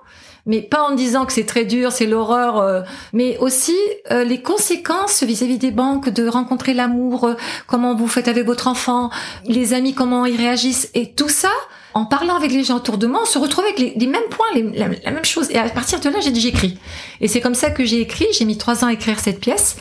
mais 0.45 0.62
pas 0.62 0.83
en 0.83 0.95
disant 0.95 1.25
que 1.25 1.33
c'est 1.33 1.45
très 1.45 1.65
dur, 1.65 1.91
c'est 1.91 2.05
l'horreur, 2.05 2.57
euh, 2.57 2.81
mais 3.13 3.38
aussi 3.38 3.75
euh, 4.12 4.24
les 4.24 4.41
conséquences 4.41 5.24
vis-à-vis 5.24 5.57
des 5.57 5.71
banques, 5.71 6.09
de 6.09 6.27
rencontrer 6.27 6.74
l'amour, 6.74 7.25
euh, 7.25 7.33
comment 7.67 7.95
vous 7.95 8.07
faites 8.07 8.27
avec 8.27 8.45
votre 8.45 8.67
enfant, 8.67 9.09
les 9.45 9.74
amis, 9.74 9.93
comment 9.93 10.25
ils 10.25 10.38
réagissent, 10.38 10.89
et 10.93 11.12
tout 11.12 11.29
ça, 11.29 11.51
en 11.93 12.05
parlant 12.05 12.36
avec 12.36 12.51
les 12.51 12.63
gens 12.63 12.77
autour 12.77 12.98
de 12.98 13.08
moi, 13.08 13.22
on 13.24 13.25
se 13.25 13.38
retrouve 13.38 13.65
avec 13.65 13.79
les, 13.79 13.93
les 13.98 14.08
mêmes 14.08 14.27
points, 14.29 14.48
les- 14.55 14.63
la, 14.77 14.88
la 15.03 15.12
même 15.12 15.25
chose. 15.25 15.50
Et 15.51 15.58
à 15.58 15.67
partir 15.69 16.00
de 16.00 16.10
là, 16.10 16.19
j'ai 16.22 16.31
dit 16.31 16.41
j'écris. 16.41 16.77
Et 17.22 17.27
c'est 17.27 17.41
comme 17.41 17.55
ça 17.55 17.72
que 17.72 17.84
j'ai 17.86 18.00
écrit. 18.01 18.27
J'ai 18.38 18.46
mis 18.46 18.58
trois 18.58 18.84
ans 18.84 18.88
à 18.88 18.93
écrire 18.93 19.19
cette 19.19 19.39
pièce 19.39 19.77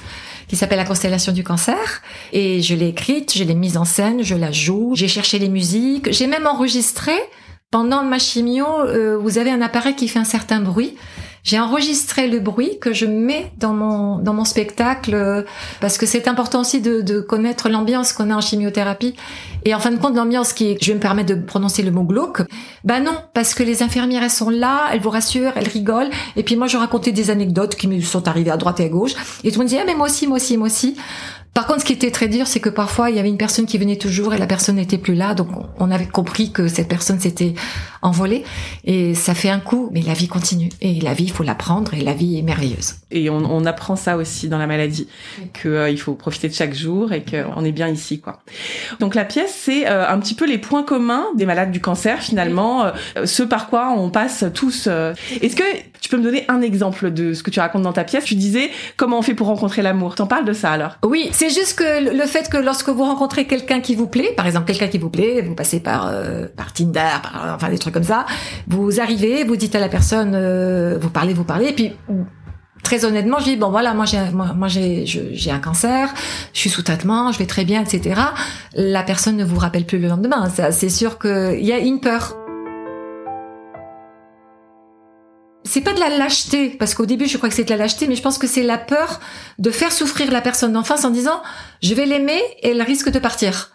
qui 0.48 0.56
s'appelle 0.56 0.78
La 0.78 0.84
constellation 0.86 1.32
du 1.32 1.44
cancer. 1.44 2.02
Et 2.32 2.62
je 2.62 2.74
l'ai 2.74 2.88
écrite, 2.88 3.36
je 3.36 3.44
l'ai 3.44 3.54
mise 3.54 3.76
en 3.76 3.84
scène, 3.84 4.22
je 4.22 4.34
la 4.34 4.50
joue, 4.52 4.92
j'ai 4.94 5.08
cherché 5.08 5.38
les 5.38 5.48
musiques, 5.50 6.10
j'ai 6.10 6.26
même 6.26 6.46
enregistré 6.46 7.12
Pendant 7.70 8.02
ma 8.02 8.18
chimio, 8.18 8.64
euh, 8.66 9.18
vous 9.18 9.36
avez 9.36 9.50
un 9.50 9.60
appareil 9.60 9.94
qui 9.94 10.08
fait 10.08 10.18
un 10.18 10.24
certain 10.24 10.60
bruit. 10.60 10.96
J'ai 11.44 11.58
enregistré 11.58 12.28
le 12.28 12.40
bruit 12.40 12.78
que 12.80 12.92
je 12.92 13.06
mets 13.06 13.52
dans 13.58 13.72
mon 13.72 14.18
dans 14.18 14.34
mon 14.34 14.44
spectacle 14.44 15.14
euh, 15.14 15.42
parce 15.80 15.98
que 15.98 16.06
c'est 16.06 16.28
important 16.28 16.60
aussi 16.60 16.80
de, 16.80 17.00
de 17.00 17.20
connaître 17.20 17.68
l'ambiance 17.68 18.12
qu'on 18.12 18.30
a 18.30 18.34
en 18.34 18.40
chimiothérapie 18.40 19.14
et 19.64 19.74
en 19.74 19.80
fin 19.80 19.90
de 19.90 19.98
compte 19.98 20.16
l'ambiance 20.16 20.52
qui 20.52 20.72
est, 20.72 20.82
je 20.82 20.88
vais 20.88 20.96
me 20.96 21.00
permettre 21.00 21.34
de 21.34 21.40
prononcer 21.40 21.82
le 21.82 21.90
mot 21.90 22.02
glauque. 22.02 22.42
Bah 22.84 23.00
non 23.00 23.16
parce 23.34 23.54
que 23.54 23.62
les 23.62 23.82
infirmières 23.82 24.22
elles 24.22 24.30
sont 24.30 24.50
là, 24.50 24.88
elles 24.92 25.00
vous 25.00 25.10
rassurent, 25.10 25.52
elles 25.56 25.68
rigolent 25.68 26.10
et 26.36 26.42
puis 26.42 26.56
moi 26.56 26.66
je 26.66 26.76
racontais 26.76 27.12
des 27.12 27.30
anecdotes 27.30 27.76
qui 27.76 27.88
me 27.88 28.00
sont 28.00 28.28
arrivées 28.28 28.50
à 28.50 28.56
droite 28.56 28.80
et 28.80 28.84
à 28.84 28.88
gauche 28.88 29.12
et 29.44 29.50
tout 29.50 29.58
le 29.58 29.58
monde 29.58 29.68
disait 29.68 29.80
ah 29.82 29.86
mais 29.86 29.94
moi 29.94 30.06
aussi 30.06 30.26
moi 30.26 30.36
aussi 30.36 30.56
moi 30.56 30.66
aussi. 30.66 30.96
Par 31.58 31.66
contre, 31.66 31.80
ce 31.80 31.86
qui 31.86 31.92
était 31.92 32.12
très 32.12 32.28
dur, 32.28 32.46
c'est 32.46 32.60
que 32.60 32.68
parfois 32.68 33.10
il 33.10 33.16
y 33.16 33.18
avait 33.18 33.28
une 33.28 33.36
personne 33.36 33.66
qui 33.66 33.78
venait 33.78 33.96
toujours 33.96 34.32
et 34.32 34.38
la 34.38 34.46
personne 34.46 34.76
n'était 34.76 34.96
plus 34.96 35.16
là, 35.16 35.34
donc 35.34 35.48
on 35.80 35.90
avait 35.90 36.06
compris 36.06 36.52
que 36.52 36.68
cette 36.68 36.86
personne 36.86 37.18
s'était 37.18 37.54
envolée 38.00 38.44
et 38.84 39.16
ça 39.16 39.34
fait 39.34 39.50
un 39.50 39.58
coup, 39.58 39.90
mais 39.92 40.02
la 40.02 40.12
vie 40.12 40.28
continue 40.28 40.68
et 40.80 41.00
la 41.00 41.14
vie 41.14 41.24
il 41.24 41.32
faut 41.32 41.42
l'apprendre 41.42 41.94
et 41.94 42.00
la 42.00 42.14
vie 42.14 42.38
est 42.38 42.42
merveilleuse. 42.42 42.94
Et 43.10 43.28
on, 43.28 43.38
on 43.38 43.64
apprend 43.64 43.96
ça 43.96 44.16
aussi 44.16 44.48
dans 44.48 44.58
la 44.58 44.68
maladie, 44.68 45.08
que 45.52 45.68
euh, 45.68 45.96
faut 45.96 46.14
profiter 46.14 46.48
de 46.48 46.54
chaque 46.54 46.74
jour 46.74 47.12
et 47.12 47.24
qu'on 47.24 47.64
est 47.64 47.72
bien 47.72 47.88
ici, 47.88 48.20
quoi. 48.20 48.38
Donc 49.00 49.16
la 49.16 49.24
pièce, 49.24 49.52
c'est 49.64 49.88
euh, 49.88 50.08
un 50.08 50.20
petit 50.20 50.34
peu 50.34 50.46
les 50.46 50.58
points 50.58 50.84
communs 50.84 51.26
des 51.34 51.44
malades 51.44 51.72
du 51.72 51.80
cancer, 51.80 52.22
finalement, 52.22 52.84
euh, 52.84 53.26
ce 53.26 53.42
par 53.42 53.68
quoi 53.68 53.92
on 53.96 54.10
passe 54.10 54.44
tous. 54.54 54.86
Est-ce 54.86 55.56
que 55.56 55.64
tu 56.00 56.08
peux 56.08 56.18
me 56.18 56.22
donner 56.22 56.44
un 56.46 56.60
exemple 56.60 57.10
de 57.10 57.34
ce 57.34 57.42
que 57.42 57.50
tu 57.50 57.58
racontes 57.58 57.82
dans 57.82 57.92
ta 57.92 58.04
pièce? 58.04 58.22
Tu 58.22 58.36
disais 58.36 58.70
comment 58.96 59.18
on 59.18 59.22
fait 59.22 59.34
pour 59.34 59.48
rencontrer 59.48 59.82
l'amour? 59.82 60.14
T'en 60.14 60.28
parles 60.28 60.44
de 60.44 60.52
ça 60.52 60.70
alors? 60.70 60.98
Oui, 61.04 61.30
c'est 61.32 61.47
juste 61.50 61.78
que 61.78 62.14
le 62.14 62.26
fait 62.26 62.48
que 62.48 62.56
lorsque 62.56 62.88
vous 62.88 63.04
rencontrez 63.04 63.46
quelqu'un 63.46 63.80
qui 63.80 63.94
vous 63.94 64.06
plaît, 64.06 64.32
par 64.36 64.46
exemple 64.46 64.66
quelqu'un 64.66 64.88
qui 64.88 64.98
vous 64.98 65.10
plaît, 65.10 65.42
vous 65.42 65.54
passez 65.54 65.80
par 65.80 66.08
euh, 66.08 66.46
par 66.56 66.72
Tinder, 66.72 67.20
par, 67.22 67.54
enfin 67.54 67.68
des 67.68 67.78
trucs 67.78 67.94
comme 67.94 68.04
ça, 68.04 68.26
vous 68.66 69.00
arrivez, 69.00 69.44
vous 69.44 69.56
dites 69.56 69.74
à 69.74 69.80
la 69.80 69.88
personne, 69.88 70.32
euh, 70.34 70.98
vous 71.00 71.10
parlez, 71.10 71.34
vous 71.34 71.44
parlez, 71.44 71.68
et 71.68 71.72
puis 71.72 71.92
très 72.82 73.04
honnêtement, 73.04 73.38
je 73.38 73.44
dis 73.44 73.56
bon 73.56 73.70
voilà, 73.70 73.94
moi 73.94 74.04
j'ai 74.04 74.18
moi, 74.32 74.52
moi 74.54 74.68
j'ai 74.68 75.04
j'ai 75.06 75.50
un 75.50 75.58
cancer, 75.58 76.12
je 76.52 76.58
suis 76.60 76.70
sous 76.70 76.82
traitement, 76.82 77.32
je 77.32 77.38
vais 77.38 77.46
très 77.46 77.64
bien, 77.64 77.82
etc. 77.82 78.20
La 78.74 79.02
personne 79.02 79.36
ne 79.36 79.44
vous 79.44 79.58
rappelle 79.58 79.84
plus 79.84 79.98
le 79.98 80.08
lendemain. 80.08 80.48
C'est 80.70 80.88
sûr 80.88 81.18
que 81.18 81.56
il 81.58 81.66
y 81.66 81.72
a 81.72 81.78
une 81.78 82.00
peur. 82.00 82.36
C'est 85.64 85.80
pas 85.82 85.92
de 85.92 86.00
la 86.00 86.08
lâcheté, 86.08 86.70
parce 86.78 86.94
qu'au 86.94 87.04
début 87.06 87.26
je 87.26 87.36
crois 87.36 87.48
que 87.48 87.54
c'est 87.54 87.64
de 87.64 87.70
la 87.70 87.76
lâcheté, 87.76 88.06
mais 88.06 88.14
je 88.16 88.22
pense 88.22 88.38
que 88.38 88.46
c'est 88.46 88.62
la 88.62 88.78
peur 88.78 89.20
de 89.58 89.70
faire 89.70 89.92
souffrir 89.92 90.30
la 90.30 90.40
personne 90.40 90.72
d'en 90.72 90.84
face 90.84 91.04
en 91.04 91.10
disant 91.10 91.42
je 91.82 91.94
vais 91.94 92.06
l'aimer 92.06 92.40
et 92.62 92.70
elle 92.70 92.82
risque 92.82 93.10
de 93.10 93.18
partir. 93.18 93.70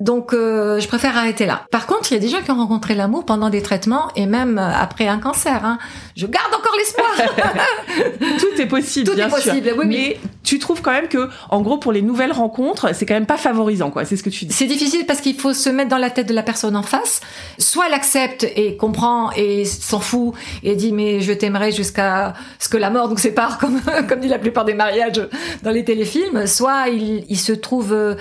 Donc 0.00 0.32
euh, 0.32 0.78
je 0.78 0.86
préfère 0.86 1.16
arrêter 1.16 1.44
là. 1.44 1.66
Par 1.72 1.86
contre, 1.86 2.10
il 2.12 2.14
y 2.14 2.16
a 2.16 2.20
des 2.20 2.28
gens 2.28 2.40
qui 2.40 2.50
ont 2.52 2.56
rencontré 2.56 2.94
l'amour 2.94 3.24
pendant 3.24 3.50
des 3.50 3.62
traitements 3.62 4.10
et 4.14 4.26
même 4.26 4.56
euh, 4.58 4.70
après 4.72 5.08
un 5.08 5.18
cancer. 5.18 5.64
Hein. 5.64 5.78
Je 6.16 6.26
garde 6.26 6.54
encore 6.54 6.74
l'espoir. 6.78 7.10
Tout 8.38 8.60
est 8.60 8.66
possible, 8.66 9.10
Tout 9.10 9.16
bien 9.16 9.26
est 9.26 9.30
possible, 9.30 9.66
sûr. 9.68 9.76
oui, 9.78 9.86
oui. 9.88 10.16
Tu 10.48 10.58
trouves 10.58 10.80
quand 10.80 10.92
même 10.92 11.08
que, 11.08 11.28
en 11.50 11.60
gros, 11.60 11.76
pour 11.76 11.92
les 11.92 12.00
nouvelles 12.00 12.32
rencontres, 12.32 12.94
c'est 12.94 13.04
quand 13.04 13.12
même 13.12 13.26
pas 13.26 13.36
favorisant, 13.36 13.90
quoi. 13.90 14.06
C'est 14.06 14.16
ce 14.16 14.22
que 14.22 14.30
tu 14.30 14.46
dis. 14.46 14.54
C'est 14.54 14.64
difficile 14.64 15.04
parce 15.04 15.20
qu'il 15.20 15.38
faut 15.38 15.52
se 15.52 15.68
mettre 15.68 15.90
dans 15.90 15.98
la 15.98 16.08
tête 16.08 16.26
de 16.26 16.32
la 16.32 16.42
personne 16.42 16.74
en 16.74 16.82
face. 16.82 17.20
Soit 17.58 17.88
elle 17.88 17.92
accepte 17.92 18.46
et 18.56 18.74
comprend 18.78 19.30
et 19.32 19.66
s'en 19.66 20.00
fout 20.00 20.32
et 20.62 20.74
dit 20.74 20.92
mais 20.92 21.20
je 21.20 21.34
t'aimerai 21.34 21.70
jusqu'à 21.70 22.32
ce 22.58 22.70
que 22.70 22.78
la 22.78 22.88
mort 22.88 23.10
nous 23.10 23.18
sépare, 23.18 23.58
comme 23.60 23.78
comme 24.08 24.20
dit 24.20 24.28
la 24.28 24.38
plupart 24.38 24.64
des 24.64 24.72
mariages 24.72 25.20
dans 25.62 25.70
les 25.70 25.84
téléfilms. 25.84 26.46
Soit 26.46 26.88
il, 26.88 27.26
il 27.28 27.38
se 27.38 27.52
trouve 27.52 27.92
euh, 27.92 28.14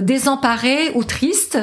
désemparé 0.00 0.92
ou 0.94 1.02
triste 1.02 1.58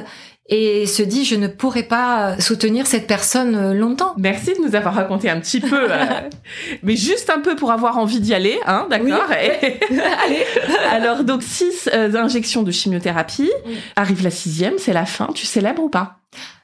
et 0.51 0.86
se 0.86 1.01
dit 1.01 1.25
je 1.25 1.36
ne 1.36 1.48
pourrai 1.48 1.84
pas 1.84 2.39
soutenir 2.39 2.86
cette 2.86 3.08
personne 3.08 3.55
euh, 3.55 3.74
longtemps. 3.74 4.13
Merci 4.17 4.53
de 4.53 4.67
nous 4.67 4.75
avoir 4.75 4.93
raconté 4.93 5.29
un 5.29 5.39
petit 5.39 5.62
peu, 5.62 5.91
euh, 5.91 6.05
mais 6.84 6.96
juste 6.96 7.29
un 7.29 7.39
peu 7.39 7.55
pour 7.55 7.72
avoir 7.72 7.98
envie 7.98 8.20
d'y 8.20 8.34
aller, 8.34 8.60
hein, 8.67 8.86
d'accord 8.89 9.25
Oui. 9.29 9.98
Allez. 10.25 10.46
Alors, 10.92 11.24
donc, 11.24 11.44
six 11.44 11.90
euh, 11.94 12.14
injections 12.16 12.64
de 12.64 12.72
chimiothérapie. 12.72 13.51
Oui. 13.66 13.77
Arrive 13.96 14.24
la 14.24 14.29
sixième, 14.29 14.74
c'est 14.77 14.94
la 14.94 15.05
fin. 15.05 15.27
Tu 15.33 15.46
célèbres 15.46 15.83
ou 15.83 15.90
pas? 15.90 16.18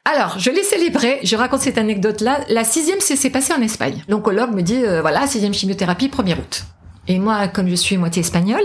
Alors, 0.06 0.40
je 0.40 0.52
l'ai 0.52 0.64
célébré. 0.64 1.20
Je 1.24 1.36
raconte 1.36 1.62
cette 1.62 1.78
anecdote-là. 1.78 2.42
La 2.50 2.64
sixième, 2.64 3.00
c'est 3.00 3.30
passé 3.30 3.54
en 3.54 3.62
Espagne. 3.62 4.04
L'oncologue 4.08 4.54
me 4.54 4.62
dit, 4.62 4.84
euh, 4.84 5.02
voilà, 5.02 5.28
sixième 5.28 5.54
chimiothérapie, 5.54 6.08
1er 6.08 6.34
août. 6.34 6.64
Et 7.08 7.20
moi, 7.20 7.48
comme 7.48 7.70
je 7.70 7.76
suis 7.76 7.98
moitié 7.98 8.22
espagnole, 8.22 8.64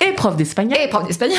Et 0.00 0.12
prof 0.12 0.36
d'espagnol. 0.36 0.78
et 0.82 0.88
prof 0.88 1.06
d'espagnol, 1.06 1.36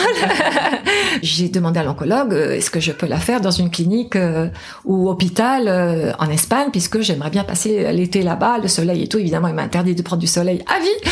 j'ai 1.22 1.50
demandé 1.50 1.80
à 1.80 1.84
l'oncologue, 1.84 2.34
euh, 2.34 2.56
est-ce 2.56 2.70
que 2.70 2.80
je 2.80 2.92
peux 2.92 3.08
la 3.08 3.18
faire 3.18 3.42
dans 3.42 3.52
une 3.52 3.72
clinique 3.72 4.16
euh, 4.16 4.50
ou 4.86 5.10
hôpital 5.10 5.68
euh, 5.68 6.12
en 6.20 6.30
Espagne, 6.30 6.68
puisque 6.72 7.02
j'aimerais 7.02 7.30
bien 7.30 7.44
passer 7.44 7.92
l'été 7.94 8.22
là-bas, 8.22 8.60
le 8.60 8.68
soleil 8.68 9.04
et 9.04 9.08
tout. 9.08 9.18
Évidemment, 9.18 9.48
il 9.48 9.56
m'a 9.56 9.64
interdit 9.64 9.96
de 9.96 10.02
prendre 10.02 10.22
du 10.22 10.28
soleil 10.28 10.64
à 10.68 10.80
vie. 10.80 11.12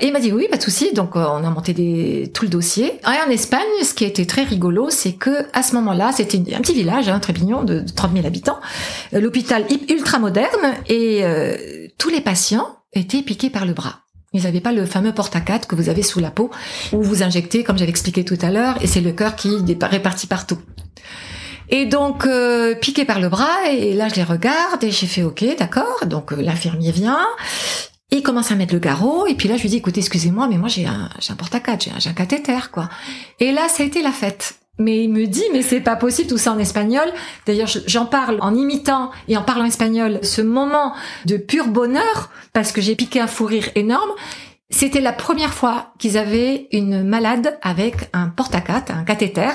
Et 0.00 0.06
il 0.06 0.12
m'a 0.12 0.20
dit, 0.20 0.32
oui, 0.32 0.46
pas 0.50 0.56
de 0.56 0.62
souci. 0.62 0.92
Donc, 0.92 1.16
euh, 1.16 1.24
on 1.30 1.44
a 1.44 1.50
monté 1.50 1.74
des, 1.74 2.30
tout 2.32 2.44
le 2.44 2.50
dossier. 2.50 3.00
Et 3.04 3.28
en 3.28 3.30
Espagne, 3.30 3.60
ce 3.82 3.94
qui 3.94 4.04
a 4.04 4.08
été 4.08 4.26
très 4.26 4.44
rigolo, 4.44 4.88
c'est 4.90 5.12
que 5.12 5.46
à 5.52 5.62
ce 5.62 5.74
moment-là, 5.74 6.12
c'était 6.12 6.38
un 6.54 6.60
petit 6.60 6.74
village, 6.74 7.08
hein, 7.08 7.18
très 7.18 7.32
mignon, 7.32 7.62
de, 7.62 7.80
de 7.80 7.92
30 7.92 8.12
000 8.14 8.26
habitants, 8.26 8.58
l'hôpital 9.12 9.64
ultra 9.88 10.18
moderne, 10.18 10.74
et 10.88 11.22
tous 11.98 12.10
les 12.10 12.20
patients 12.20 12.66
étaient 12.92 13.22
piqués 13.22 13.50
par 13.50 13.66
le 13.66 13.72
bras. 13.72 14.00
Ils 14.32 14.42
n'avaient 14.42 14.60
pas 14.60 14.72
le 14.72 14.84
fameux 14.84 15.12
porte-à-quatre 15.12 15.66
que 15.66 15.74
vous 15.74 15.88
avez 15.88 16.02
sous 16.02 16.20
la 16.20 16.30
peau, 16.30 16.50
où 16.92 17.02
vous 17.02 17.22
injectez, 17.22 17.64
comme 17.64 17.78
j'avais 17.78 17.90
expliqué 17.90 18.24
tout 18.24 18.38
à 18.42 18.50
l'heure, 18.50 18.76
et 18.82 18.86
c'est 18.86 19.00
le 19.00 19.12
cœur 19.12 19.36
qui 19.36 19.54
est 19.54 19.84
réparti 19.84 20.26
partout. 20.26 20.58
Et 21.70 21.86
donc, 21.86 22.26
euh, 22.26 22.74
piqué 22.74 23.04
par 23.04 23.20
le 23.20 23.28
bras, 23.28 23.70
et 23.70 23.94
là, 23.94 24.08
je 24.08 24.14
les 24.14 24.22
regarde, 24.22 24.84
et 24.84 24.90
j'ai 24.90 25.06
fait, 25.06 25.22
OK, 25.22 25.44
d'accord. 25.58 26.06
Donc, 26.06 26.32
euh, 26.32 26.42
l'infirmier 26.42 26.92
vient, 26.92 27.26
il 28.10 28.22
commence 28.22 28.50
à 28.50 28.54
mettre 28.54 28.74
le 28.74 28.80
garrot, 28.80 29.26
et 29.26 29.34
puis 29.34 29.48
là, 29.48 29.56
je 29.56 29.62
lui 29.62 29.68
dis, 29.70 29.76
écoutez, 29.76 30.00
excusez-moi, 30.00 30.46
mais 30.48 30.56
moi, 30.56 30.68
j'ai 30.68 30.86
un, 30.86 31.10
j'ai 31.20 31.32
un 31.32 31.36
porte-à-quatre, 31.36 31.84
j'ai 31.84 31.90
un, 31.90 31.98
j'ai 31.98 32.10
un 32.10 32.14
cathéter, 32.14 32.70
quoi. 32.72 32.88
Et 33.40 33.52
là, 33.52 33.68
ça 33.68 33.82
a 33.82 33.86
été 33.86 34.02
la 34.02 34.12
fête. 34.12 34.56
Mais 34.78 35.02
il 35.04 35.08
me 35.10 35.26
dit, 35.26 35.44
mais 35.52 35.62
c'est 35.62 35.80
pas 35.80 35.96
possible, 35.96 36.28
tout 36.28 36.38
ça 36.38 36.52
en 36.52 36.58
espagnol. 36.58 37.08
D'ailleurs, 37.46 37.66
je- 37.66 37.80
j'en 37.86 38.06
parle 38.06 38.38
en 38.40 38.54
imitant 38.54 39.10
et 39.26 39.36
en 39.36 39.42
parlant 39.42 39.64
espagnol, 39.64 40.20
ce 40.22 40.40
moment 40.40 40.94
de 41.26 41.36
pur 41.36 41.66
bonheur, 41.66 42.30
parce 42.52 42.70
que 42.72 42.80
j'ai 42.80 42.94
piqué 42.94 43.20
un 43.20 43.26
fou 43.26 43.44
rire 43.46 43.68
énorme. 43.74 44.10
C'était 44.70 45.00
la 45.00 45.12
première 45.12 45.54
fois 45.54 45.92
qu'ils 45.98 46.18
avaient 46.18 46.68
une 46.72 47.02
malade 47.02 47.58
avec 47.62 48.10
un 48.12 48.28
porte-à-quatre, 48.28 48.92
un 48.92 49.02
cathéter, 49.02 49.48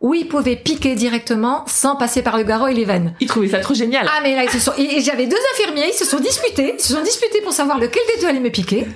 où 0.00 0.12
ils 0.12 0.26
pouvaient 0.26 0.56
piquer 0.56 0.96
directement 0.96 1.62
sans 1.68 1.94
passer 1.96 2.20
par 2.20 2.36
le 2.36 2.42
garrot 2.42 2.66
et 2.66 2.74
les 2.74 2.84
veines. 2.84 3.14
Ils 3.20 3.28
trouvaient 3.28 3.48
ça 3.48 3.60
trop 3.60 3.74
génial. 3.74 4.06
Ah 4.10 4.20
mais 4.24 4.34
là 4.34 4.42
ils 4.44 4.50
se 4.50 4.58
sont 4.58 4.72
et 4.76 4.96
et 4.98 5.00
j'avais 5.00 5.26
deux 5.26 5.36
infirmiers, 5.54 5.88
ils 5.88 5.96
se 5.96 6.04
sont 6.04 6.18
disputés, 6.20 6.74
ils 6.76 6.82
se 6.82 6.92
sont 6.94 7.02
disputés 7.02 7.40
pour 7.42 7.52
savoir 7.52 7.78
lequel 7.78 8.02
des 8.14 8.20
deux 8.20 8.26
allait 8.28 8.40
me 8.40 8.50
piquer. 8.50 8.86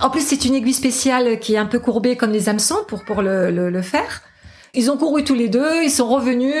En 0.00 0.10
plus 0.10 0.20
c'est 0.24 0.44
une 0.44 0.54
aiguille 0.54 0.74
spéciale 0.74 1.40
qui 1.40 1.54
est 1.54 1.58
un 1.58 1.66
peu 1.66 1.78
courbée 1.80 2.16
comme 2.16 2.30
les 2.30 2.48
hameçons 2.50 2.84
pour 2.86 3.02
pour 3.04 3.22
le, 3.22 3.50
le, 3.50 3.70
le 3.70 3.82
faire. 3.82 4.20
Ils 4.76 4.90
ont 4.90 4.96
couru 4.96 5.22
tous 5.22 5.34
les 5.34 5.48
deux, 5.48 5.84
ils 5.84 5.90
sont 5.90 6.08
revenus, 6.08 6.52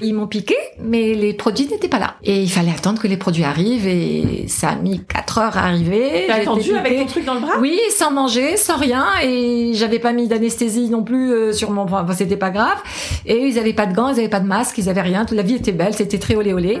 ils 0.00 0.14
m'ont 0.14 0.26
piqué, 0.26 0.56
mais 0.82 1.12
les 1.14 1.34
produits 1.34 1.66
n'étaient 1.68 1.88
pas 1.88 1.98
là. 1.98 2.14
Et 2.22 2.40
il 2.42 2.48
fallait 2.50 2.70
attendre 2.70 2.98
que 3.00 3.06
les 3.08 3.18
produits 3.18 3.44
arrivent 3.44 3.86
et 3.86 4.46
ça 4.48 4.70
a 4.70 4.74
mis 4.76 5.04
quatre 5.04 5.36
heures 5.36 5.56
à 5.58 5.64
arriver. 5.66 6.24
T'as 6.28 6.36
attendu 6.36 6.74
avec 6.74 6.98
ton 6.98 7.06
truc 7.06 7.24
dans 7.26 7.34
le 7.34 7.40
bras? 7.40 7.58
Oui, 7.60 7.78
sans 7.94 8.10
manger, 8.10 8.56
sans 8.56 8.78
rien, 8.78 9.04
et 9.22 9.72
j'avais 9.74 9.98
pas 9.98 10.12
mis 10.12 10.28
d'anesthésie 10.28 10.88
non 10.88 11.02
plus 11.04 11.30
euh, 11.30 11.52
sur 11.52 11.70
mon. 11.72 11.82
Enfin, 11.82 12.06
c'était 12.16 12.38
pas 12.38 12.48
grave. 12.50 12.78
Et 13.26 13.36
ils 13.46 13.58
avaient 13.58 13.74
pas 13.74 13.84
de 13.86 13.94
gants, 13.94 14.08
ils 14.08 14.18
avaient 14.18 14.28
pas 14.30 14.40
de 14.40 14.46
masque, 14.46 14.78
ils 14.78 14.88
avaient 14.88 15.02
rien. 15.02 15.26
Toute 15.26 15.36
la 15.36 15.42
vie 15.42 15.56
était 15.56 15.72
belle, 15.72 15.92
c'était 15.94 16.18
très 16.18 16.34
olé 16.36 16.54
olé. 16.54 16.80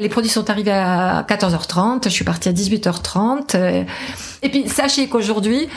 Les 0.00 0.08
produits 0.08 0.30
sont 0.30 0.50
arrivés 0.50 0.72
à 0.72 1.24
14h30, 1.28 2.02
je 2.04 2.08
suis 2.08 2.24
partie 2.24 2.48
à 2.48 2.52
18h30. 2.52 3.54
euh, 3.54 3.84
Et 4.42 4.48
puis 4.48 4.68
sachez 4.68 5.06
qu'aujourd'hui, 5.06 5.68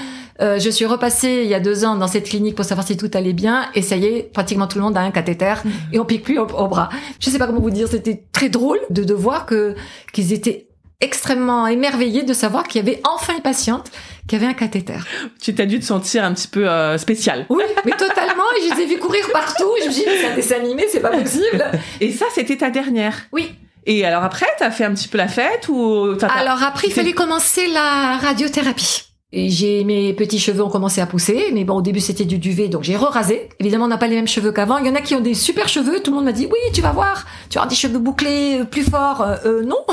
euh, 0.42 0.60
je 0.60 0.70
suis 0.70 0.86
repassée 0.86 1.42
il 1.44 1.50
y 1.50 1.54
a 1.54 1.60
deux 1.60 1.86
ans 1.86 1.96
dans 1.96 2.08
cette 2.08 2.28
clinique 2.30 2.56
pour 2.56 2.66
savoir 2.66 2.86
si 2.86 2.98
tout 2.98 3.10
allait 3.14 3.34
bien, 3.34 3.70
et 3.76 3.82
ça 3.82 3.96
y 3.96 4.06
est, 4.06 4.24
pratiquement 4.34 4.68
tout 4.68 4.78
le 4.78 4.84
monde 4.84 4.98
a 4.98 5.02
un 5.02 5.12
cathéter 5.12 5.54
et 5.94 6.00
on 6.00 6.06
pique 6.06 6.24
plus 6.24 6.38
au, 6.40 6.44
au 6.48 6.68
bras. 6.68 6.90
Je 7.20 7.30
sais 7.30 7.38
pas 7.38 7.48
comment 7.48 7.62
vous 7.62 7.70
dire, 7.72 7.88
c'était 7.88 8.24
très 8.32 8.50
drôle 8.50 8.80
de, 8.90 9.04
de 9.04 9.14
voir 9.14 9.46
que 9.46 9.76
qu'ils 10.14 10.34
étaient 10.34 10.68
extrêmement 11.02 11.68
émerveillés 11.68 12.24
de 12.24 12.34
savoir 12.34 12.68
qu'il 12.68 12.84
y 12.86 12.90
avait 12.90 13.02
enfin 13.06 13.34
une 13.36 13.42
patiente 13.42 13.92
qui 14.28 14.36
avait 14.38 14.46
un 14.46 14.54
cathéter. 14.54 14.96
Tu 15.42 15.54
t'as 15.54 15.66
dû 15.66 15.80
te 15.80 15.86
sentir 15.86 16.24
un 16.24 16.34
petit 16.34 16.48
peu 16.48 16.68
euh, 16.70 16.98
spécial. 16.98 17.46
Oui, 17.50 17.64
mais 17.86 17.92
totalement. 17.92 18.44
Et 18.58 18.70
je 18.70 18.76
les 18.76 18.82
ai 18.84 18.86
vus 18.88 18.98
courir 18.98 19.26
partout. 19.34 19.70
Je 19.82 19.88
me 19.88 19.92
suis 19.92 20.04
dit, 20.04 20.08
mais 20.10 20.18
c'est 20.22 20.28
un 20.32 20.36
dessin 20.36 20.56
animé, 20.56 20.86
c'est 20.90 21.02
pas 21.02 21.10
possible. 21.12 21.64
Et 22.00 22.12
ça, 22.14 22.26
c'était 22.34 22.56
ta 22.58 22.70
dernière. 22.70 23.14
Oui. 23.34 23.52
Et 23.86 24.06
alors 24.06 24.24
après, 24.24 24.48
t'as 24.58 24.72
fait 24.72 24.86
un 24.86 24.94
petit 24.94 25.10
peu 25.10 25.18
la 25.18 25.28
fête 25.28 25.68
ou 25.70 26.16
t'as- 26.16 26.28
Alors 26.28 26.64
après, 26.64 26.88
il 26.88 26.94
fallait 26.94 27.14
commencer 27.14 27.68
la 27.68 28.18
radiothérapie. 28.18 29.04
Et 29.38 29.50
j'ai 29.50 29.84
mes 29.84 30.14
petits 30.14 30.40
cheveux 30.40 30.64
ont 30.64 30.70
commencé 30.70 31.02
à 31.02 31.08
pousser, 31.08 31.50
mais 31.52 31.66
bon 31.66 31.76
au 31.76 31.82
début 31.82 32.00
c'était 32.00 32.24
du 32.24 32.38
duvet, 32.38 32.70
donc 32.70 32.84
j'ai 32.84 32.96
re-rasé. 32.96 33.50
Évidemment 33.60 33.84
on 33.84 33.90
n'a 33.90 33.98
pas 33.98 34.08
les 34.08 34.16
mêmes 34.16 34.30
cheveux 34.30 34.54
qu'avant. 34.54 34.78
Il 34.78 34.86
y 34.86 34.90
en 34.90 34.96
a 34.96 35.02
qui 35.02 35.14
ont 35.14 35.20
des 35.20 35.34
super 35.34 35.68
cheveux. 35.68 36.00
Tout 36.02 36.12
le 36.12 36.16
monde 36.16 36.26
m'a 36.26 36.32
dit 36.32 36.46
oui 36.46 36.60
tu 36.74 36.82
vas 36.82 36.94
voir, 36.94 37.26
tu 37.50 37.58
auras 37.58 37.68
des 37.68 37.76
cheveux 37.76 38.00
bouclés 38.00 38.62
euh, 38.62 38.64
plus 38.64 38.84
forts. 38.84 39.22
Euh, 39.22 39.36
euh 39.46 39.66
non, 39.66 39.76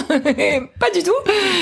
pas 0.78 0.90
du 0.94 1.02
tout. 1.02 1.10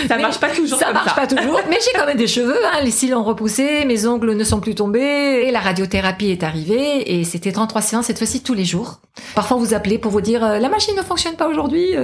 Ça 0.08 0.18
marche 0.18 0.38
pas 0.38 0.50
toujours. 0.50 0.78
Ça 0.78 0.92
marche 0.92 1.14
pas 1.14 1.26
toujours. 1.26 1.58
Mais 1.70 1.78
j'ai 1.82 1.98
quand 1.98 2.04
même 2.04 2.18
des 2.18 2.26
cheveux. 2.26 2.58
Hein. 2.66 2.82
Les 2.82 2.90
cils 2.90 3.14
ont 3.14 3.24
repoussé, 3.24 3.86
mes 3.86 4.04
ongles 4.04 4.34
ne 4.34 4.44
sont 4.44 4.60
plus 4.60 4.74
tombés 4.74 5.44
et 5.46 5.50
la 5.50 5.60
radiothérapie 5.60 6.30
est 6.30 6.42
arrivée 6.42 7.18
et 7.18 7.24
c'était 7.24 7.52
33 7.52 7.80
séances 7.80 8.06
cette 8.06 8.18
fois-ci 8.18 8.42
tous 8.42 8.54
les 8.54 8.66
jours. 8.66 9.00
Parfois 9.34 9.56
vous 9.56 9.72
appelez 9.72 9.96
pour 9.96 10.10
vous 10.10 10.20
dire 10.20 10.42
la 10.42 10.68
machine 10.68 10.96
ne 10.96 11.02
fonctionne 11.02 11.36
pas 11.36 11.48
aujourd'hui, 11.48 11.94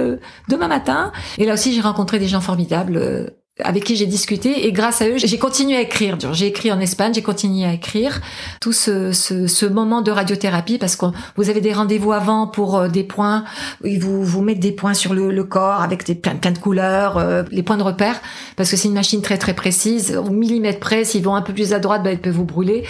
demain 0.47 0.67
matin. 0.67 1.11
Et 1.37 1.45
là 1.45 1.53
aussi 1.53 1.73
j'ai 1.73 1.81
rencontré 1.81 2.17
des 2.17 2.27
gens 2.27 2.41
formidables 2.41 3.35
avec 3.63 3.83
qui 3.83 3.95
j'ai 3.95 4.05
discuté 4.05 4.67
et 4.67 4.71
grâce 4.71 5.01
à 5.01 5.07
eux 5.07 5.17
j'ai 5.17 5.37
continué 5.37 5.75
à 5.75 5.81
écrire. 5.81 6.17
J'ai 6.33 6.47
écrit 6.47 6.71
en 6.71 6.79
Espagne, 6.79 7.13
j'ai 7.13 7.21
continué 7.21 7.65
à 7.65 7.73
écrire 7.73 8.21
tout 8.61 8.73
ce, 8.73 9.11
ce, 9.11 9.47
ce, 9.47 9.65
moment 9.65 10.01
de 10.01 10.11
radiothérapie 10.11 10.77
parce 10.77 10.95
que 10.95 11.05
vous 11.35 11.49
avez 11.49 11.61
des 11.61 11.73
rendez-vous 11.73 12.11
avant 12.11 12.47
pour 12.47 12.77
euh, 12.77 12.87
des 12.87 13.03
points, 13.03 13.43
ils 13.83 13.99
vous 13.99 14.23
vous 14.23 14.41
mettent 14.41 14.59
des 14.59 14.71
points 14.71 14.93
sur 14.93 15.13
le, 15.13 15.31
le 15.31 15.43
corps 15.43 15.81
avec 15.81 16.05
des 16.05 16.15
plein, 16.15 16.35
plein 16.35 16.51
de 16.51 16.59
couleurs, 16.59 17.17
euh, 17.17 17.43
les 17.51 17.63
points 17.63 17.77
de 17.77 17.83
repère 17.83 18.21
parce 18.55 18.69
que 18.69 18.77
c'est 18.77 18.87
une 18.87 18.93
machine 18.93 19.21
très 19.21 19.37
très 19.37 19.53
précise 19.53 20.15
au 20.15 20.29
millimètre 20.29 20.79
près. 20.79 21.03
S'ils 21.03 21.23
vont 21.23 21.35
un 21.35 21.41
peu 21.41 21.53
plus 21.53 21.73
à 21.73 21.79
droite, 21.79 22.03
bah, 22.03 22.11
ils 22.11 22.19
peuvent 22.19 22.33
vous 22.33 22.45
brûler. 22.45 22.83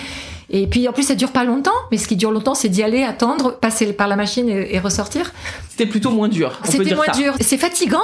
Et 0.50 0.68
puis 0.68 0.88
en 0.88 0.94
plus 0.94 1.04
ça 1.04 1.16
dure 1.16 1.32
pas 1.32 1.44
longtemps, 1.44 1.72
mais 1.92 1.98
ce 1.98 2.08
qui 2.08 2.16
dure 2.16 2.32
longtemps 2.32 2.56
c'est 2.56 2.70
d'y 2.70 2.82
aller, 2.82 3.04
attendre, 3.04 3.58
passer 3.60 3.92
par 3.92 4.08
la 4.08 4.16
machine 4.16 4.48
et, 4.48 4.80
ressortir. 4.80 5.34
C'était 5.70 5.86
plutôt 5.86 6.12
moins 6.12 6.30
dur. 6.30 6.60
C'était 6.64 6.96
moins 6.96 7.06
dur. 7.14 7.34
C'est 7.42 7.58
fatigant, 7.58 8.00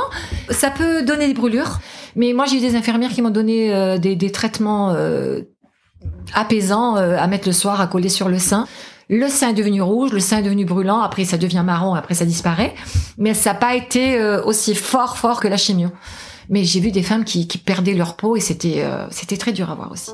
ça 0.49 0.69
peut 0.69 1.04
donner 1.04 1.28
des 1.28 1.34
brûlures. 1.34 1.80
Mais 2.15 2.34
moi, 2.34 2.45
j'ai 2.45 2.58
eu 2.58 2.62
des 2.62 2.76
infirmières 2.76 3.12
qui 3.12 3.21
m'ont 3.21 3.30
donné 3.30 3.73
euh, 3.73 3.97
des, 3.97 4.15
des, 4.15 4.32
traitements 4.32 4.91
euh, 4.91 5.41
apaisants 6.34 6.97
euh, 6.97 7.17
à 7.17 7.28
mettre 7.28 7.47
le 7.47 7.54
soir, 7.54 7.82
à 7.82 7.88
coller 7.88 8.10
sur 8.10 8.30
le 8.30 8.39
sein. 8.39 8.67
Le 9.10 9.28
sein 9.28 9.49
est 9.49 9.54
devenu 9.54 9.82
rouge, 9.82 10.12
le 10.12 10.19
sein 10.19 10.39
est 10.39 10.43
devenu 10.43 10.65
brûlant, 10.65 11.02
après 11.02 11.26
ça 11.26 11.38
devient 11.38 11.63
marron, 11.65 11.93
après 11.93 12.13
ça 12.13 12.26
disparaît. 12.26 12.73
Mais 13.17 13.34
ça 13.34 13.54
n'a 13.54 13.60
pas 13.60 13.76
été 13.76 14.19
aussi 14.45 14.76
fort, 14.76 15.17
fort 15.17 15.41
que 15.41 15.47
la 15.47 15.58
chimio. 15.58 15.89
Mais 16.49 16.63
j'ai 16.63 16.80
vu 16.80 16.91
des 16.91 17.04
femmes 17.04 17.26
qui, 17.26 17.47
qui 17.47 17.58
perdaient 17.58 17.93
leur 17.93 18.15
peau 18.15 18.38
et 18.38 18.39
c'était 18.39 18.84
c'était 19.12 19.38
très 19.38 19.52
dur 19.52 19.69
à 19.69 19.76
voir 19.76 19.91
aussi. 19.91 20.12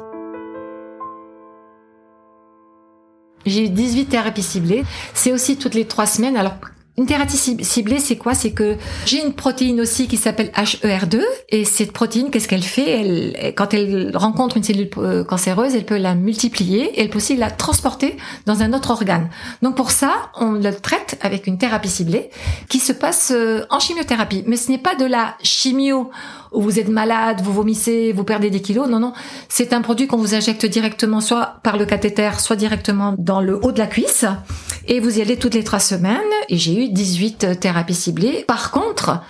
J'ai 3.46 3.66
eu 3.66 3.70
18 3.70 4.06
thérapies 4.08 4.44
ciblées. 4.44 4.84
C'est 5.14 5.32
aussi 5.32 5.58
toutes 5.58 5.76
les 5.76 5.86
trois 5.86 6.06
semaines. 6.06 6.36
Alors, 6.36 6.56
une 7.00 7.06
thérapie 7.06 7.38
ciblée, 7.38 8.00
c'est 8.00 8.18
quoi? 8.18 8.34
C'est 8.34 8.52
que 8.52 8.76
j'ai 9.06 9.24
une 9.26 9.32
protéine 9.32 9.80
aussi 9.80 10.10
qui 10.10 10.18
s'appelle 10.18 10.52
HER2 10.54 11.22
et 11.48 11.64
cette 11.64 11.94
protéine, 11.94 12.30
qu'est-ce 12.30 12.50
qu'elle 12.50 12.62
fait? 12.62 12.90
Elle, 12.90 13.54
Quand 13.56 13.74
elle 13.74 14.12
rencontre 14.16 14.58
une 14.58 14.64
cellule 14.64 14.90
euh, 14.98 15.24
cancéreuse, 15.24 15.76
elle 15.76 15.86
peut 15.86 15.98
la 15.98 16.14
multiplier 16.14 17.00
et 17.00 17.02
elle 17.02 17.10
peut 17.10 17.20
aussi 17.20 17.38
la 17.38 17.52
transporter 17.52 18.18
dans 18.46 18.64
un 18.64 18.74
autre 18.74 18.92
organe. 18.92 19.30
Donc 19.62 19.78
pour 19.78 19.92
ça, 19.92 20.12
on 20.36 20.52
le 20.52 20.76
traite 20.76 21.18
avec 21.22 21.48
une 21.48 21.58
thérapie 21.58 21.88
ciblée 21.88 22.32
qui 22.68 22.80
se 22.80 22.92
passe 22.92 23.32
euh, 23.34 23.64
en 23.70 23.80
chimiothérapie. 23.80 24.44
Mais 24.46 24.58
ce 24.58 24.70
n'est 24.70 24.78
pas 24.78 24.96
de 24.96 25.06
la 25.06 25.36
chimio 25.42 26.10
où 26.52 26.62
vous 26.62 26.80
êtes 26.80 26.90
malade, 26.90 27.42
vous 27.42 27.54
vomissez, 27.54 28.12
vous 28.12 28.24
perdez 28.24 28.50
des 28.50 28.62
kilos. 28.62 28.90
Non, 28.90 29.00
non. 29.00 29.14
C'est 29.48 29.72
un 29.72 29.82
produit 29.82 30.08
qu'on 30.08 30.18
vous 30.18 30.36
injecte 30.36 30.66
directement 30.66 31.22
soit 31.22 31.60
par 31.64 31.78
le 31.78 31.86
cathéter, 31.86 32.32
soit 32.40 32.56
directement 32.56 33.16
dans 33.18 33.42
le 33.42 33.64
haut 33.64 33.72
de 33.72 33.80
la 33.80 33.88
cuisse. 33.88 34.26
Et 34.88 35.00
vous 35.00 35.20
y 35.20 35.22
allez 35.22 35.38
toutes 35.38 35.54
les 35.54 35.64
trois 35.64 35.80
semaines. 35.80 36.18
Et 36.50 36.58
j'ai 36.58 36.86
eu 36.86 36.89
18 36.90 37.60
thérapies 37.60 37.94
ciblées. 37.94 38.44
Par 38.48 38.72
contre, 38.72 39.22